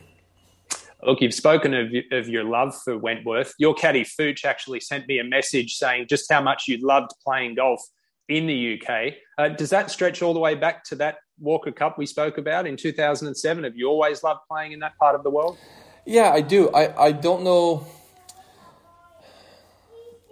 [1.05, 3.55] Look, you've spoken of, of your love for Wentworth.
[3.59, 7.57] Your caddy Fooch actually sent me a message saying just how much you loved playing
[7.57, 7.83] golf
[8.29, 9.15] in the UK.
[9.37, 12.67] Uh, does that stretch all the way back to that Walker Cup we spoke about
[12.67, 13.65] in 2007?
[13.65, 15.59] Have you always loved playing in that part of the world?
[16.07, 16.71] Yeah, I do.
[16.71, 17.87] I, I don't know.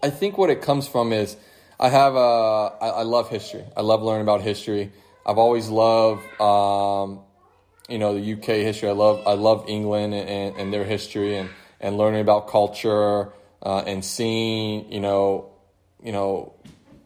[0.02, 1.36] I think what it comes from is
[1.78, 3.64] I have a, I, I love history.
[3.76, 4.90] I love learning about history.
[5.26, 7.20] I've always loved um,
[7.92, 8.88] you know the UK history.
[8.88, 13.28] I love I love England and, and their history and, and learning about culture
[13.62, 15.50] uh, and seeing you know
[16.02, 16.54] you know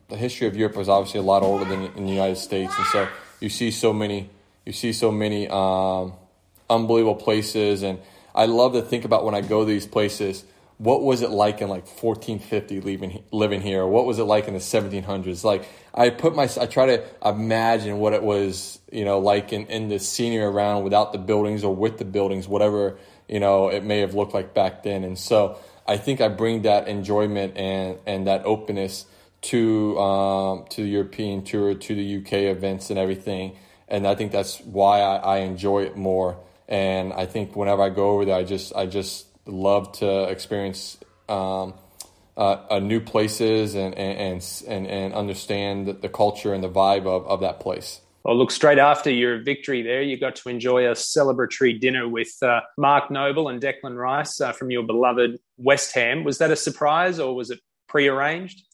[0.08, 2.86] the history of Europe is obviously a lot older than in the United States, and
[2.86, 3.08] so
[3.40, 4.30] you see so many
[4.64, 6.12] you see so many um,
[6.70, 7.98] unbelievable places, and
[8.32, 10.44] I love to think about when I go to these places
[10.78, 13.86] what was it like in like 1450 living living here?
[13.86, 15.42] What was it like in the 1700s?
[15.42, 15.66] Like
[15.96, 19.88] I put my I try to imagine what it was, you know, like in, in
[19.88, 24.00] the senior around without the buildings or with the buildings, whatever you know it may
[24.00, 25.04] have looked like back then.
[25.04, 29.06] And so I think I bring that enjoyment and and that openness
[29.42, 33.56] to um, to the European tour, to the UK events and everything.
[33.88, 36.38] And I think that's why I, I enjoy it more.
[36.68, 40.98] And I think whenever I go over there, I just I just love to experience
[41.28, 41.74] um,
[42.36, 47.26] uh, uh, new places and, and, and, and understand the culture and the vibe of,
[47.26, 48.00] of that place.
[48.24, 52.36] Well, look, straight after your victory there, you got to enjoy a celebratory dinner with
[52.42, 56.24] uh, Mark Noble and Declan Rice uh, from your beloved West Ham.
[56.24, 58.64] Was that a surprise or was it prearranged?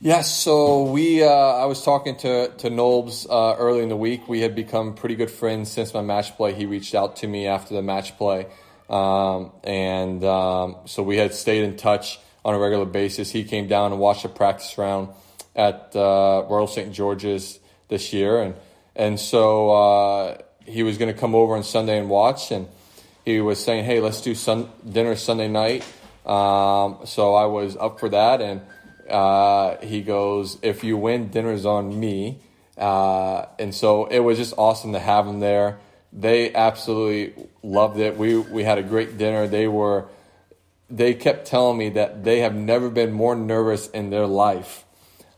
[0.00, 4.28] Yes, so we uh, I was talking to to Nolbs uh, early in the week.
[4.28, 6.54] We had become pretty good friends since my match play.
[6.54, 8.48] He reached out to me after the match play,
[8.90, 13.30] um, and um, so we had stayed in touch on a regular basis.
[13.30, 15.08] He came down and watched a practice round
[15.54, 18.54] at uh, Royal St George's this year, and
[18.96, 22.68] and so uh, he was going to come over on Sunday and watch, and
[23.24, 25.84] he was saying, "Hey, let's do sun- dinner Sunday night."
[26.26, 28.60] Um, so I was up for that, and
[29.08, 32.40] uh, he goes, "If you win, dinner's on me."
[32.76, 35.78] Uh, and so it was just awesome to have him there.
[36.12, 38.16] They absolutely loved it.
[38.16, 39.46] We we had a great dinner.
[39.46, 40.06] They were
[40.92, 44.84] they kept telling me that they have never been more nervous in their life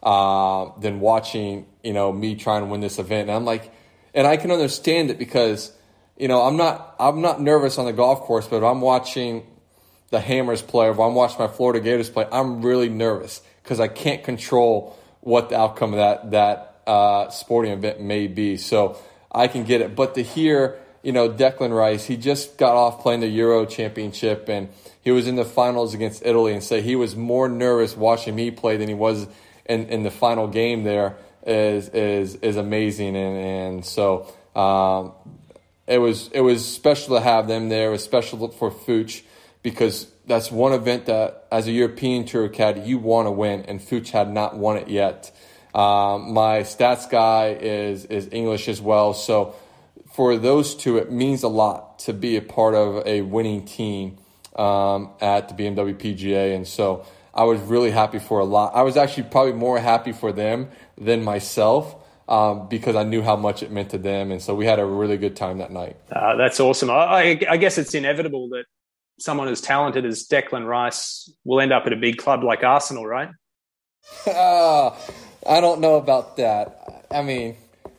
[0.03, 3.29] uh, than watching you know me trying to win this event.
[3.29, 3.73] And I'm like,
[4.12, 5.73] and I can understand it because
[6.19, 9.47] you know I'm not I'm not nervous on the golf course, but if I'm watching
[10.11, 13.88] the Hammers play, if I'm watching my Florida Gators play, I'm really nervous because I
[13.88, 18.57] can't control what the outcome of that that uh, sporting event may be.
[18.57, 18.99] So
[19.31, 23.03] I can get it, but to hear you know Declan Rice, he just got off
[23.03, 24.71] playing the Euro Championship and
[25.03, 28.51] he was in the finals against Italy, and say he was more nervous watching me
[28.51, 29.27] play than he was
[29.67, 35.12] in, in the final game there is is is amazing, and and so um,
[35.87, 37.88] it was it was special to have them there.
[37.88, 39.23] It was special for Fooch
[39.62, 43.79] because that's one event that, as a European tour caddy, you want to win, and
[43.79, 45.31] Fooch had not won it yet.
[45.75, 49.55] Um, my stats guy is is English as well, so
[50.14, 54.16] for those two, it means a lot to be a part of a winning team
[54.55, 58.77] um, at the BMW PGA, and so I was really happy for a lot.
[58.77, 61.96] I was actually probably more happy for them than myself.
[62.27, 64.87] Um, because I knew how much it meant to them, and so we had a
[64.87, 65.98] really good time that night.
[66.11, 66.88] Uh, that's awesome.
[66.88, 68.64] I, I, guess it's inevitable that
[69.18, 73.05] someone as talented as Declan Rice will end up at a big club like Arsenal,
[73.05, 73.29] right?
[74.27, 74.88] uh,
[75.46, 77.05] I don't know about that.
[77.11, 77.59] I mean,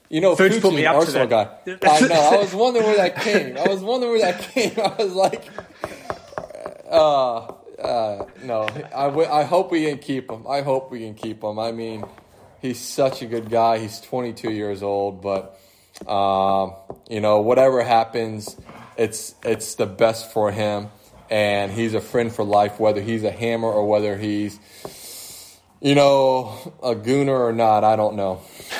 [0.10, 1.50] you know, Fooch's put me Arsenal guy.
[1.68, 2.16] I know.
[2.16, 3.58] I was wondering where that came.
[3.58, 4.74] I was wondering where that came.
[4.78, 5.44] I was like,
[6.90, 7.38] uh,
[7.82, 8.68] uh, no.
[8.96, 10.46] I, w- I hope we can keep him.
[10.48, 11.60] I hope we can keep him.
[11.60, 12.04] I mean,
[12.62, 13.80] he's such a good guy.
[13.80, 15.60] He's 22 years old, but
[16.08, 16.72] uh,
[17.10, 18.56] you know, whatever happens,
[18.98, 20.90] it's it's the best for him,
[21.30, 22.80] and he's a friend for life.
[22.80, 24.60] Whether he's a hammer or whether he's
[25.86, 28.42] you know, a gooner or not, I don't know.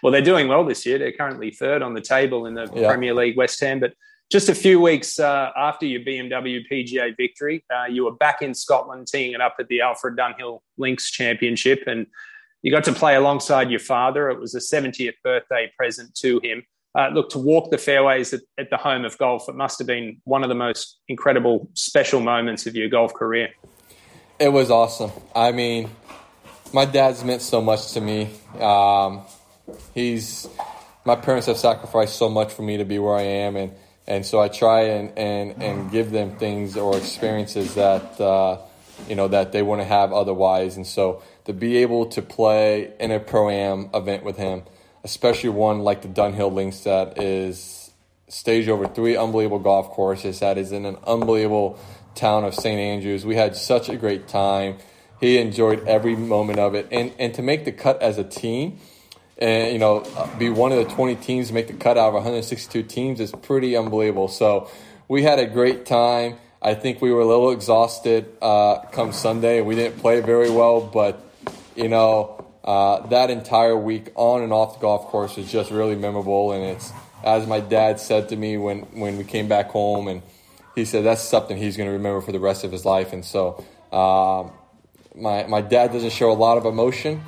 [0.00, 0.96] well, they're doing well this year.
[0.96, 2.86] They're currently third on the table in the yeah.
[2.86, 3.80] Premier League West Ham.
[3.80, 3.94] But
[4.30, 8.54] just a few weeks uh, after your BMW PGA victory, uh, you were back in
[8.54, 11.82] Scotland teeing it up at the Alfred Dunhill Links Championship.
[11.88, 12.06] And
[12.62, 14.30] you got to play alongside your father.
[14.30, 16.62] It was a 70th birthday present to him.
[16.96, 19.88] Uh, look, to walk the fairways at, at the home of golf, it must have
[19.88, 23.48] been one of the most incredible, special moments of your golf career.
[24.38, 25.10] It was awesome.
[25.34, 25.90] I mean,
[26.72, 28.30] my dad's meant so much to me.
[28.58, 29.22] Um,
[29.94, 30.48] he's
[31.04, 33.72] my parents have sacrificed so much for me to be where I am, and
[34.06, 38.58] and so I try and and and give them things or experiences that uh,
[39.08, 40.76] you know that they wouldn't have otherwise.
[40.76, 44.62] And so to be able to play in a pro am event with him,
[45.04, 47.90] especially one like the Dunhill Links that is
[48.28, 51.78] staged over three unbelievable golf courses, that is in an unbelievable
[52.14, 52.78] town of St.
[52.78, 53.24] Andrews.
[53.24, 54.78] We had such a great time
[55.20, 58.78] he enjoyed every moment of it, and and to make the cut as a team,
[59.40, 60.04] and you know,
[60.38, 63.32] be one of the 20 teams to make the cut out of 162 teams is
[63.32, 64.28] pretty unbelievable.
[64.28, 64.70] So
[65.08, 66.36] we had a great time.
[66.62, 69.62] I think we were a little exhausted uh, come Sunday.
[69.62, 71.22] We didn't play very well, but
[71.74, 75.96] you know, uh, that entire week on and off the golf course was just really
[75.96, 76.52] memorable.
[76.52, 76.92] And it's
[77.24, 80.22] as my dad said to me when when we came back home, and
[80.74, 83.12] he said that's something he's going to remember for the rest of his life.
[83.12, 83.62] And so.
[83.92, 84.52] Um,
[85.14, 87.20] my, my dad doesn't show a lot of emotion,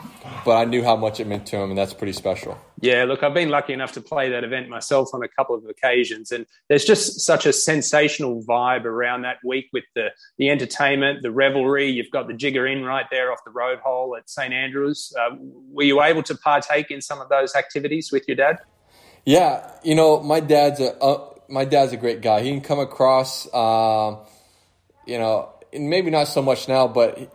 [0.45, 2.59] but I knew how much it meant to him, and that's pretty special.
[2.81, 5.65] Yeah, look, I've been lucky enough to play that event myself on a couple of
[5.67, 10.09] occasions, and there's just such a sensational vibe around that week with the
[10.39, 11.89] the entertainment, the revelry.
[11.89, 15.13] You've got the Jigger Inn right there off the road hole at St Andrews.
[15.19, 18.59] Uh, were you able to partake in some of those activities with your dad?
[19.25, 22.43] Yeah, you know, my dad's a uh, my dad's a great guy.
[22.43, 24.17] He can come across, uh,
[25.07, 27.33] you know, maybe not so much now, but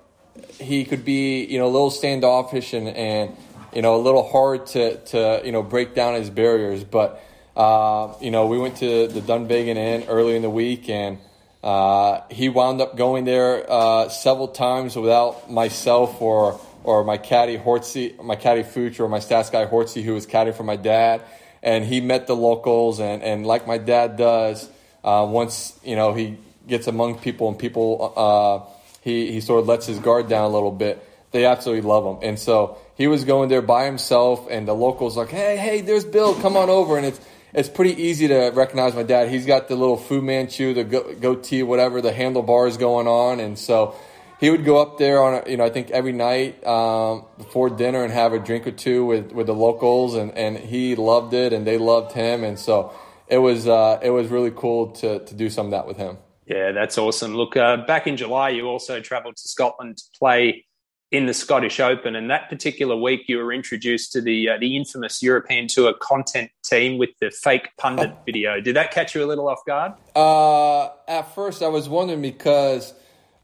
[0.59, 3.35] he could be, you know, a little standoffish and, and
[3.73, 6.83] you know, a little hard to, to you know, break down his barriers.
[6.83, 7.21] But,
[7.55, 11.19] uh, you know, we went to the Dunvegan Inn early in the week and
[11.63, 17.57] uh, he wound up going there uh, several times without myself or or my caddy
[17.57, 21.21] Hortsy, my caddy Fooch, or my stats guy Hortsy, who was caddy for my dad.
[21.61, 24.69] And he met the locals, and, and like my dad does,
[25.03, 28.76] uh, once you know he gets among people and people uh,
[29.07, 30.95] he he sort of lets his guard down a little bit.
[31.31, 35.15] They absolutely love him, and so he was going there by himself, and the locals
[35.15, 37.19] like, hey, hey, there's Bill, come on over, and it's
[37.53, 39.29] it's pretty easy to recognize my dad.
[39.29, 43.95] He's got the little Fu Manchu, the goatee, whatever, the handlebars going on, and so
[44.39, 47.69] he would go up there on, a, you know, I think every night um, before
[47.69, 51.33] dinner and have a drink or two with, with the locals, and, and he loved
[51.33, 52.93] it, and they loved him, and so
[53.27, 56.17] it was uh, it was really cool to to do some of that with him.
[56.47, 57.35] Yeah, that's awesome.
[57.35, 60.65] Look, uh, back in July, you also travelled to Scotland to play
[61.11, 64.75] in the Scottish Open, and that particular week, you were introduced to the uh, the
[64.75, 68.59] infamous European Tour content team with the fake pundit video.
[68.59, 69.93] Did that catch you a little off guard?
[70.15, 72.93] Uh, at first, I was wondering because,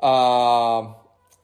[0.01, 0.93] uh,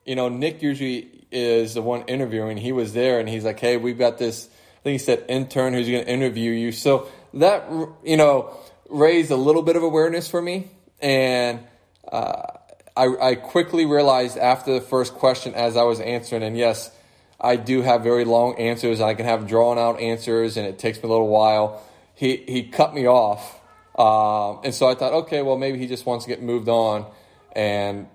[0.06, 2.58] you know, Nick usually is the one interviewing.
[2.58, 4.50] He was there, and he's like, "Hey, we've got this."
[4.80, 6.72] I think he said intern who's going to interview you.
[6.74, 7.70] So that
[8.04, 8.58] you know
[8.90, 10.70] raised a little bit of awareness for me,
[11.02, 11.62] and.
[12.12, 12.44] Uh,
[13.00, 16.92] I, I quickly realized after the first question as I was answering, and yes,
[17.40, 19.00] I do have very long answers.
[19.00, 21.82] I can have drawn out answers, and it takes me a little while.
[22.14, 23.58] He he cut me off,
[23.98, 27.06] um, and so I thought, okay, well maybe he just wants to get moved on,
[27.54, 28.08] and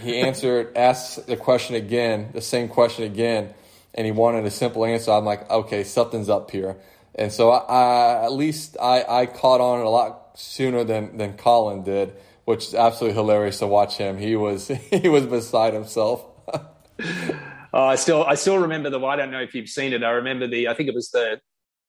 [0.00, 3.54] he answered, asked the question again, the same question again,
[3.94, 5.12] and he wanted a simple answer.
[5.12, 6.76] I'm like, okay, something's up here,
[7.14, 11.36] and so I, I at least I, I caught on a lot sooner than than
[11.36, 12.14] Colin did
[12.46, 14.16] which is absolutely hilarious to watch him.
[14.16, 16.24] He was he was beside himself.
[16.54, 17.34] oh,
[17.74, 19.04] I still I still remember the.
[19.04, 20.02] I don't know if you've seen it.
[20.02, 20.68] I remember the.
[20.68, 21.40] I think it was the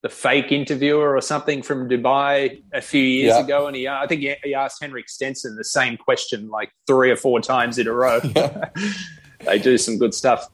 [0.04, 3.44] the fake interviewer or something from Dubai a few years yeah.
[3.44, 7.16] ago, and he I think he, asked Henrik Stenson the same question like three or
[7.16, 8.20] four times in a row.
[9.40, 9.52] Yeah.
[9.52, 10.48] they do some good stuff.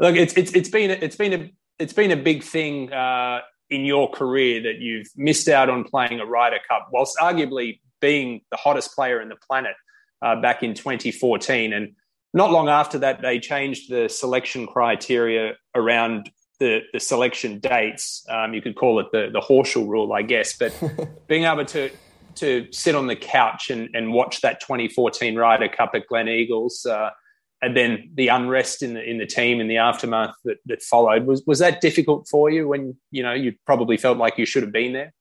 [0.00, 3.42] Look, it's it's it's been it's been a it's been a big thing uh,
[3.74, 8.42] in your career that you've missed out on playing a Ryder Cup, whilst arguably being
[8.50, 9.74] the hottest player in the planet
[10.22, 11.72] uh, back in 2014.
[11.72, 11.94] And
[12.32, 18.24] not long after that, they changed the selection criteria around the, the selection dates.
[18.28, 20.56] Um, you could call it the, the Horschel rule, I guess.
[20.56, 20.72] But
[21.28, 21.90] being able to
[22.36, 27.10] to sit on the couch and, and watch that 2014 Ryder Cup at Gleneagles, uh,
[27.64, 31.26] and then the unrest in the in the team in the aftermath that, that followed
[31.26, 34.62] was was that difficult for you when you know you probably felt like you should
[34.62, 35.12] have been there?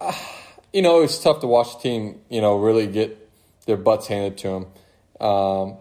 [0.72, 3.28] you know, it's tough to watch the team, you know, really get
[3.66, 4.66] their butts handed to them.
[5.28, 5.76] Um,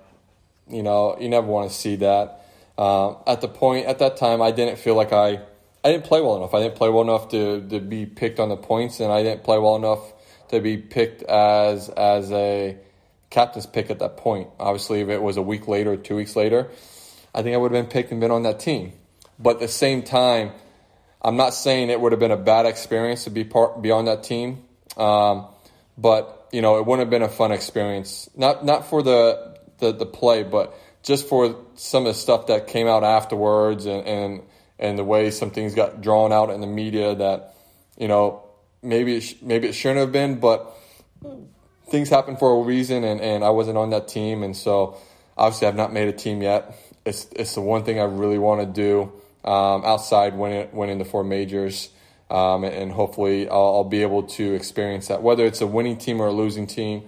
[0.67, 2.45] you know, you never want to see that.
[2.77, 5.41] Um, at the point, at that time, I didn't feel like I,
[5.83, 6.53] I didn't play well enough.
[6.53, 9.43] I didn't play well enough to, to be picked on the points, and I didn't
[9.43, 10.13] play well enough
[10.49, 12.77] to be picked as as a
[13.29, 14.49] captain's pick at that point.
[14.59, 16.69] Obviously, if it was a week later two weeks later,
[17.33, 18.93] I think I would have been picked and been on that team.
[19.37, 20.51] But at the same time,
[21.21, 24.05] I'm not saying it would have been a bad experience to be part be on
[24.05, 24.63] that team,
[24.97, 25.47] um,
[25.97, 28.29] but you know it wouldn't have been a fun experience.
[28.35, 30.73] Not not for the, the, the play, but
[31.03, 34.41] just for some of the stuff that came out afterwards and, and
[34.77, 37.53] and the way some things got drawn out in the media that
[37.97, 38.43] you know
[38.81, 40.75] maybe it sh- maybe it shouldn't have been, but
[41.89, 44.97] things happen for a reason, and, and I wasn't on that team, and so
[45.37, 46.75] obviously I've not made a team yet.
[47.05, 49.11] It's it's the one thing I really want to do
[49.49, 51.89] um, outside winning, winning the four majors.
[52.29, 55.23] Um, and hopefully I'll, I'll, be able to experience that.
[55.23, 57.07] Whether it's a winning team or a losing team,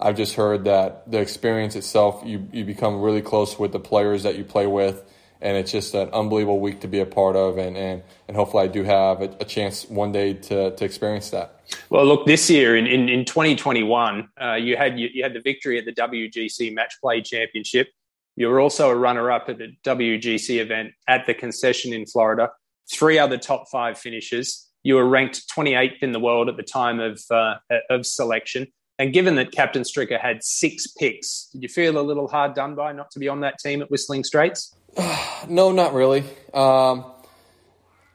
[0.00, 4.22] I've just heard that the experience itself, you, you become really close with the players
[4.22, 5.02] that you play with,
[5.42, 7.58] and it's just an unbelievable week to be a part of.
[7.58, 11.30] And, and, and hopefully I do have a, a chance one day to, to experience
[11.30, 11.60] that.
[11.90, 15.40] Well, look, this year in, in, in 2021, uh, you, had, you, you had the
[15.40, 17.88] victory at the WGC Match Play Championship.
[18.36, 22.50] You were also a runner up at the WGC event at the concession in Florida.
[22.90, 24.68] Three other top five finishes.
[24.82, 27.56] You were ranked 28th in the world at the time of, uh,
[27.90, 28.68] of selection.
[28.98, 32.74] And given that Captain Stricker had six picks, did you feel a little hard done
[32.74, 34.76] by not to be on that team at Whistling Straits?
[35.48, 36.24] no, not really.
[36.52, 37.04] Um,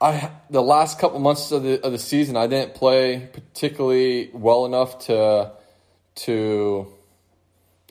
[0.00, 4.64] I the last couple months of the of the season, I didn't play particularly well
[4.64, 5.52] enough to
[6.16, 6.86] to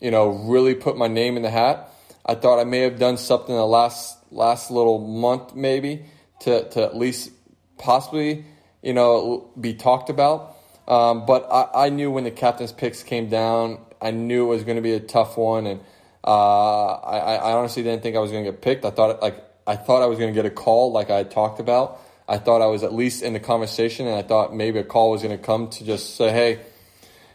[0.02, 1.90] you know really put my name in the hat.
[2.26, 6.06] I thought I may have done something the last last little month maybe
[6.42, 7.32] to, to at least
[7.78, 8.46] possibly
[8.82, 10.56] you know be talked about.
[10.88, 14.64] Um, but I, I knew when the captain's picks came down, I knew it was
[14.64, 15.82] going to be a tough one, and
[16.28, 18.84] uh, I, I honestly didn't think I was going to get picked.
[18.86, 21.60] I thought like I thought I was going to get a call, like I talked
[21.60, 22.02] about.
[22.28, 25.12] I thought I was at least in the conversation, and I thought maybe a call
[25.12, 26.60] was going to come to just say, "Hey,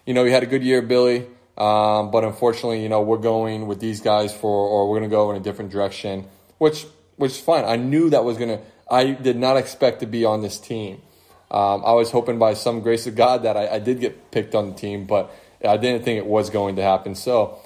[0.06, 1.26] you know, you had a good year, Billy.
[1.56, 5.14] Um, but unfortunately, you know, we're going with these guys for, or we're going to
[5.14, 6.26] go in a different direction,
[6.58, 6.86] which
[7.16, 7.64] which is fine.
[7.64, 8.60] I knew that was going to.
[8.90, 11.02] I did not expect to be on this team.
[11.50, 14.54] Um, I was hoping by some grace of God that I, I, did get picked
[14.54, 15.30] on the team, but
[15.62, 17.14] I didn't think it was going to happen.
[17.14, 17.58] So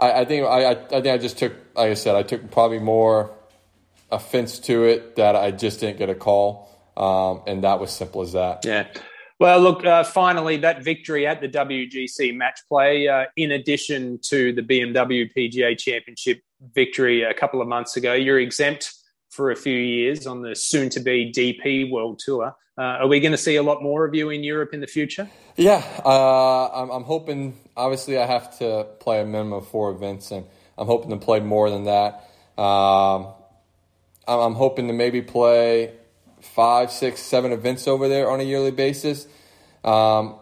[0.00, 2.78] I, I think I, I, think I just took, like I said, I took probably
[2.78, 3.32] more
[4.10, 8.22] offense to it that I just didn't get a call, um, and that was simple
[8.22, 8.64] as that.
[8.64, 8.86] Yeah.
[9.38, 14.52] Well, look, uh, finally, that victory at the WGC match play, uh, in addition to
[14.52, 16.42] the BMW PGA Championship
[16.74, 18.92] victory a couple of months ago, you're exempt
[19.30, 22.54] for a few years on the soon to be DP World Tour.
[22.76, 24.86] Uh, are we going to see a lot more of you in Europe in the
[24.86, 25.28] future?
[25.56, 27.56] Yeah, uh, I'm, I'm, hoping.
[27.76, 30.46] Obviously, I have to play a minimum of four events, and
[30.78, 32.26] I'm hoping to play more than that.
[32.56, 33.34] Um,
[34.26, 35.92] I'm, hoping to maybe play
[36.40, 39.26] five, six, seven events over there on a yearly basis.
[39.84, 40.36] Um,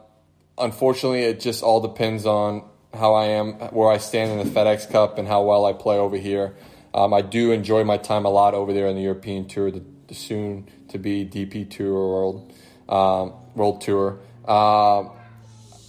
[0.57, 2.63] unfortunately, it just all depends on
[2.95, 5.99] how I am, where I stand in the FedEx Cup, and how well I play
[5.99, 6.55] over here.
[6.95, 9.83] Um, I do enjoy my time a lot over there in the European Tour, the,
[10.07, 12.53] the soon to be DP Tour World
[12.89, 14.21] um, World Tour.
[14.47, 15.11] Um,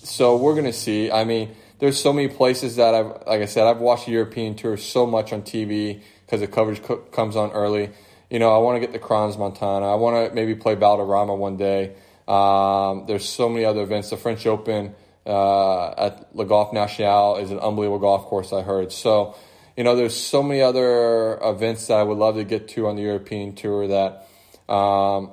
[0.04, 1.12] so we're gonna see.
[1.12, 4.56] I mean, there's so many places that I've, like I said, I've watched the European
[4.56, 7.89] Tour so much on TV because the coverage co- comes on early.
[8.30, 9.91] You know, I want to get the Crans-Montana.
[9.91, 11.95] I want to maybe play Valderrama one day.
[12.28, 14.12] Um, there's so many other events.
[14.12, 14.93] The French Open
[15.26, 18.54] uh, at Le Golf National is an unbelievable golf course.
[18.54, 19.36] I heard so
[19.80, 22.97] you know, there's so many other events that I would love to get to on
[22.97, 24.27] the European tour that
[24.67, 25.32] um,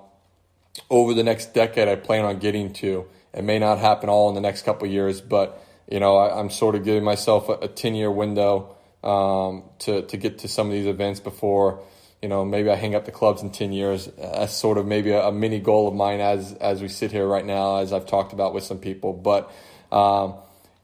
[0.88, 3.07] over the next decade I plan on getting to.
[3.34, 6.51] It may not happen all in the next couple years, but you know, I, am
[6.51, 10.74] sort of giving myself a 10 year window um, to to get to some of
[10.74, 11.82] these events before.
[12.22, 14.09] You know, maybe I hang up the clubs in 10 years.
[14.16, 17.26] That's sort of maybe a, a mini goal of mine as as we sit here
[17.26, 19.12] right now, as I've talked about with some people.
[19.12, 19.51] But
[19.90, 20.34] um,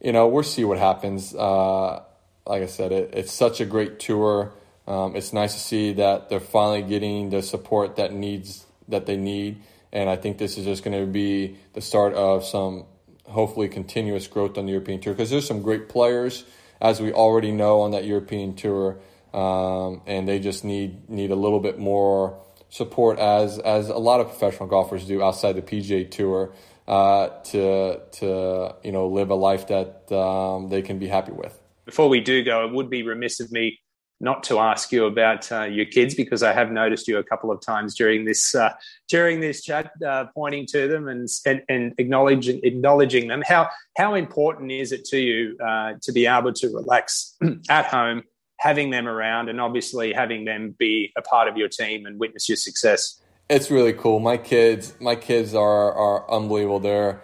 [0.01, 1.33] you know, we'll see what happens.
[1.33, 2.03] Uh,
[2.47, 4.53] like I said, it, it's such a great tour.
[4.87, 9.17] Um, it's nice to see that they're finally getting the support that needs that they
[9.17, 9.63] need,
[9.93, 12.85] and I think this is just going to be the start of some
[13.25, 16.45] hopefully continuous growth on the European tour because there's some great players
[16.81, 18.99] as we already know on that European tour,
[19.33, 22.39] um, and they just need need a little bit more
[22.71, 26.53] support as as a lot of professional golfers do outside the PGA Tour
[26.89, 31.62] uh, to to you know live a life that um, they can be happy with
[31.85, 33.79] before we do go, it would be remiss of me
[34.23, 37.51] not to ask you about uh, your kids because I have noticed you a couple
[37.51, 38.73] of times during this uh,
[39.09, 43.43] during this chat, uh, pointing to them and, and, and acknowledging acknowledging them.
[43.47, 47.37] How how important is it to you uh, to be able to relax
[47.69, 48.23] at home,
[48.59, 52.49] having them around, and obviously having them be a part of your team and witness
[52.49, 53.21] your success?
[53.51, 54.21] It's really cool.
[54.21, 56.79] My kids, my kids are are unbelievable.
[56.79, 57.21] They're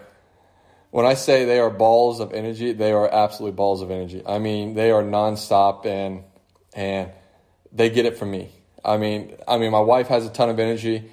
[0.91, 4.23] when I say they are balls of energy, they are absolutely balls of energy.
[4.25, 6.23] I mean, they are nonstop and
[6.73, 7.11] and
[7.71, 8.49] they get it from me.
[8.83, 11.09] I mean, I mean, my wife has a ton of energy.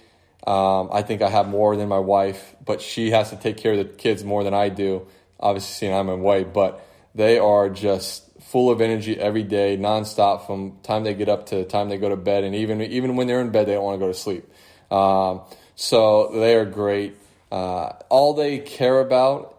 [0.46, 3.72] Um, I think I have more than my wife, but she has to take care
[3.72, 5.06] of the kids more than I do.
[5.40, 10.78] Obviously, seeing I'm away, but they are just full of energy every day, nonstop from
[10.82, 13.40] time they get up to time they go to bed, and even even when they're
[13.40, 14.48] in bed, they don't want to go to sleep.
[14.90, 15.42] Um,
[15.74, 17.16] so they are great.
[17.50, 19.55] Uh, all they care about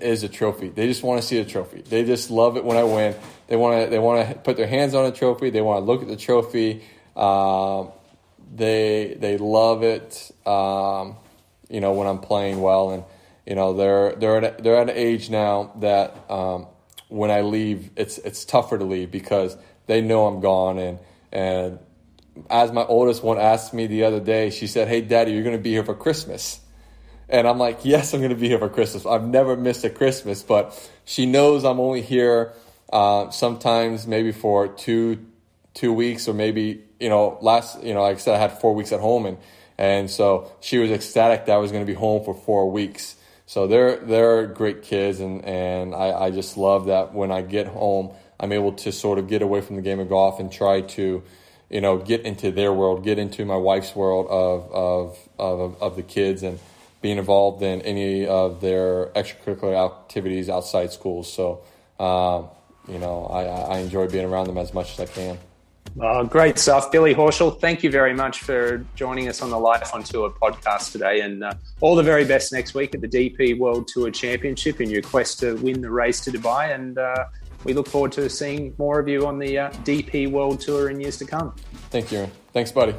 [0.00, 0.68] is a trophy.
[0.68, 1.82] They just want to see a trophy.
[1.82, 3.14] They just love it when I win.
[3.48, 5.50] They want to they want to put their hands on a trophy.
[5.50, 6.82] They want to look at the trophy.
[7.16, 7.90] Um,
[8.54, 10.30] they they love it.
[10.46, 11.16] Um,
[11.68, 13.04] you know when I'm playing well, and
[13.46, 16.66] you know they're they're at they're at an age now that um,
[17.08, 20.78] when I leave, it's it's tougher to leave because they know I'm gone.
[20.78, 20.98] And
[21.32, 21.78] and
[22.48, 25.56] as my oldest one asked me the other day, she said, "Hey, Daddy, you're going
[25.56, 26.61] to be here for Christmas."
[27.32, 29.06] And I'm like, yes, I'm going to be here for Christmas.
[29.06, 32.52] I've never missed a Christmas, but she knows I'm only here
[32.92, 35.26] uh, sometimes maybe for two
[35.74, 38.74] two weeks or maybe you know last you know like I said I had four
[38.74, 39.38] weeks at home and
[39.78, 43.16] and so she was ecstatic that I was going to be home for four weeks.
[43.46, 47.66] So they're they're great kids and and I, I just love that when I get
[47.66, 50.82] home I'm able to sort of get away from the game of golf and try
[50.82, 51.22] to
[51.70, 55.96] you know get into their world, get into my wife's world of of of, of
[55.96, 56.58] the kids and
[57.02, 61.30] being involved in any of their extracurricular activities outside schools.
[61.30, 61.62] So,
[61.98, 62.48] um,
[62.88, 65.38] you know, I, I, enjoy being around them as much as I can.
[66.00, 66.90] Oh, great stuff.
[66.90, 70.92] Billy Horschel, thank you very much for joining us on the Life on Tour podcast
[70.92, 71.20] today.
[71.20, 74.88] And uh, all the very best next week at the DP World Tour Championship in
[74.88, 76.74] your quest to win the race to Dubai.
[76.74, 77.26] And uh,
[77.64, 81.00] we look forward to seeing more of you on the uh, DP World Tour in
[81.00, 81.54] years to come.
[81.90, 82.30] Thank you.
[82.52, 82.94] Thanks, buddy.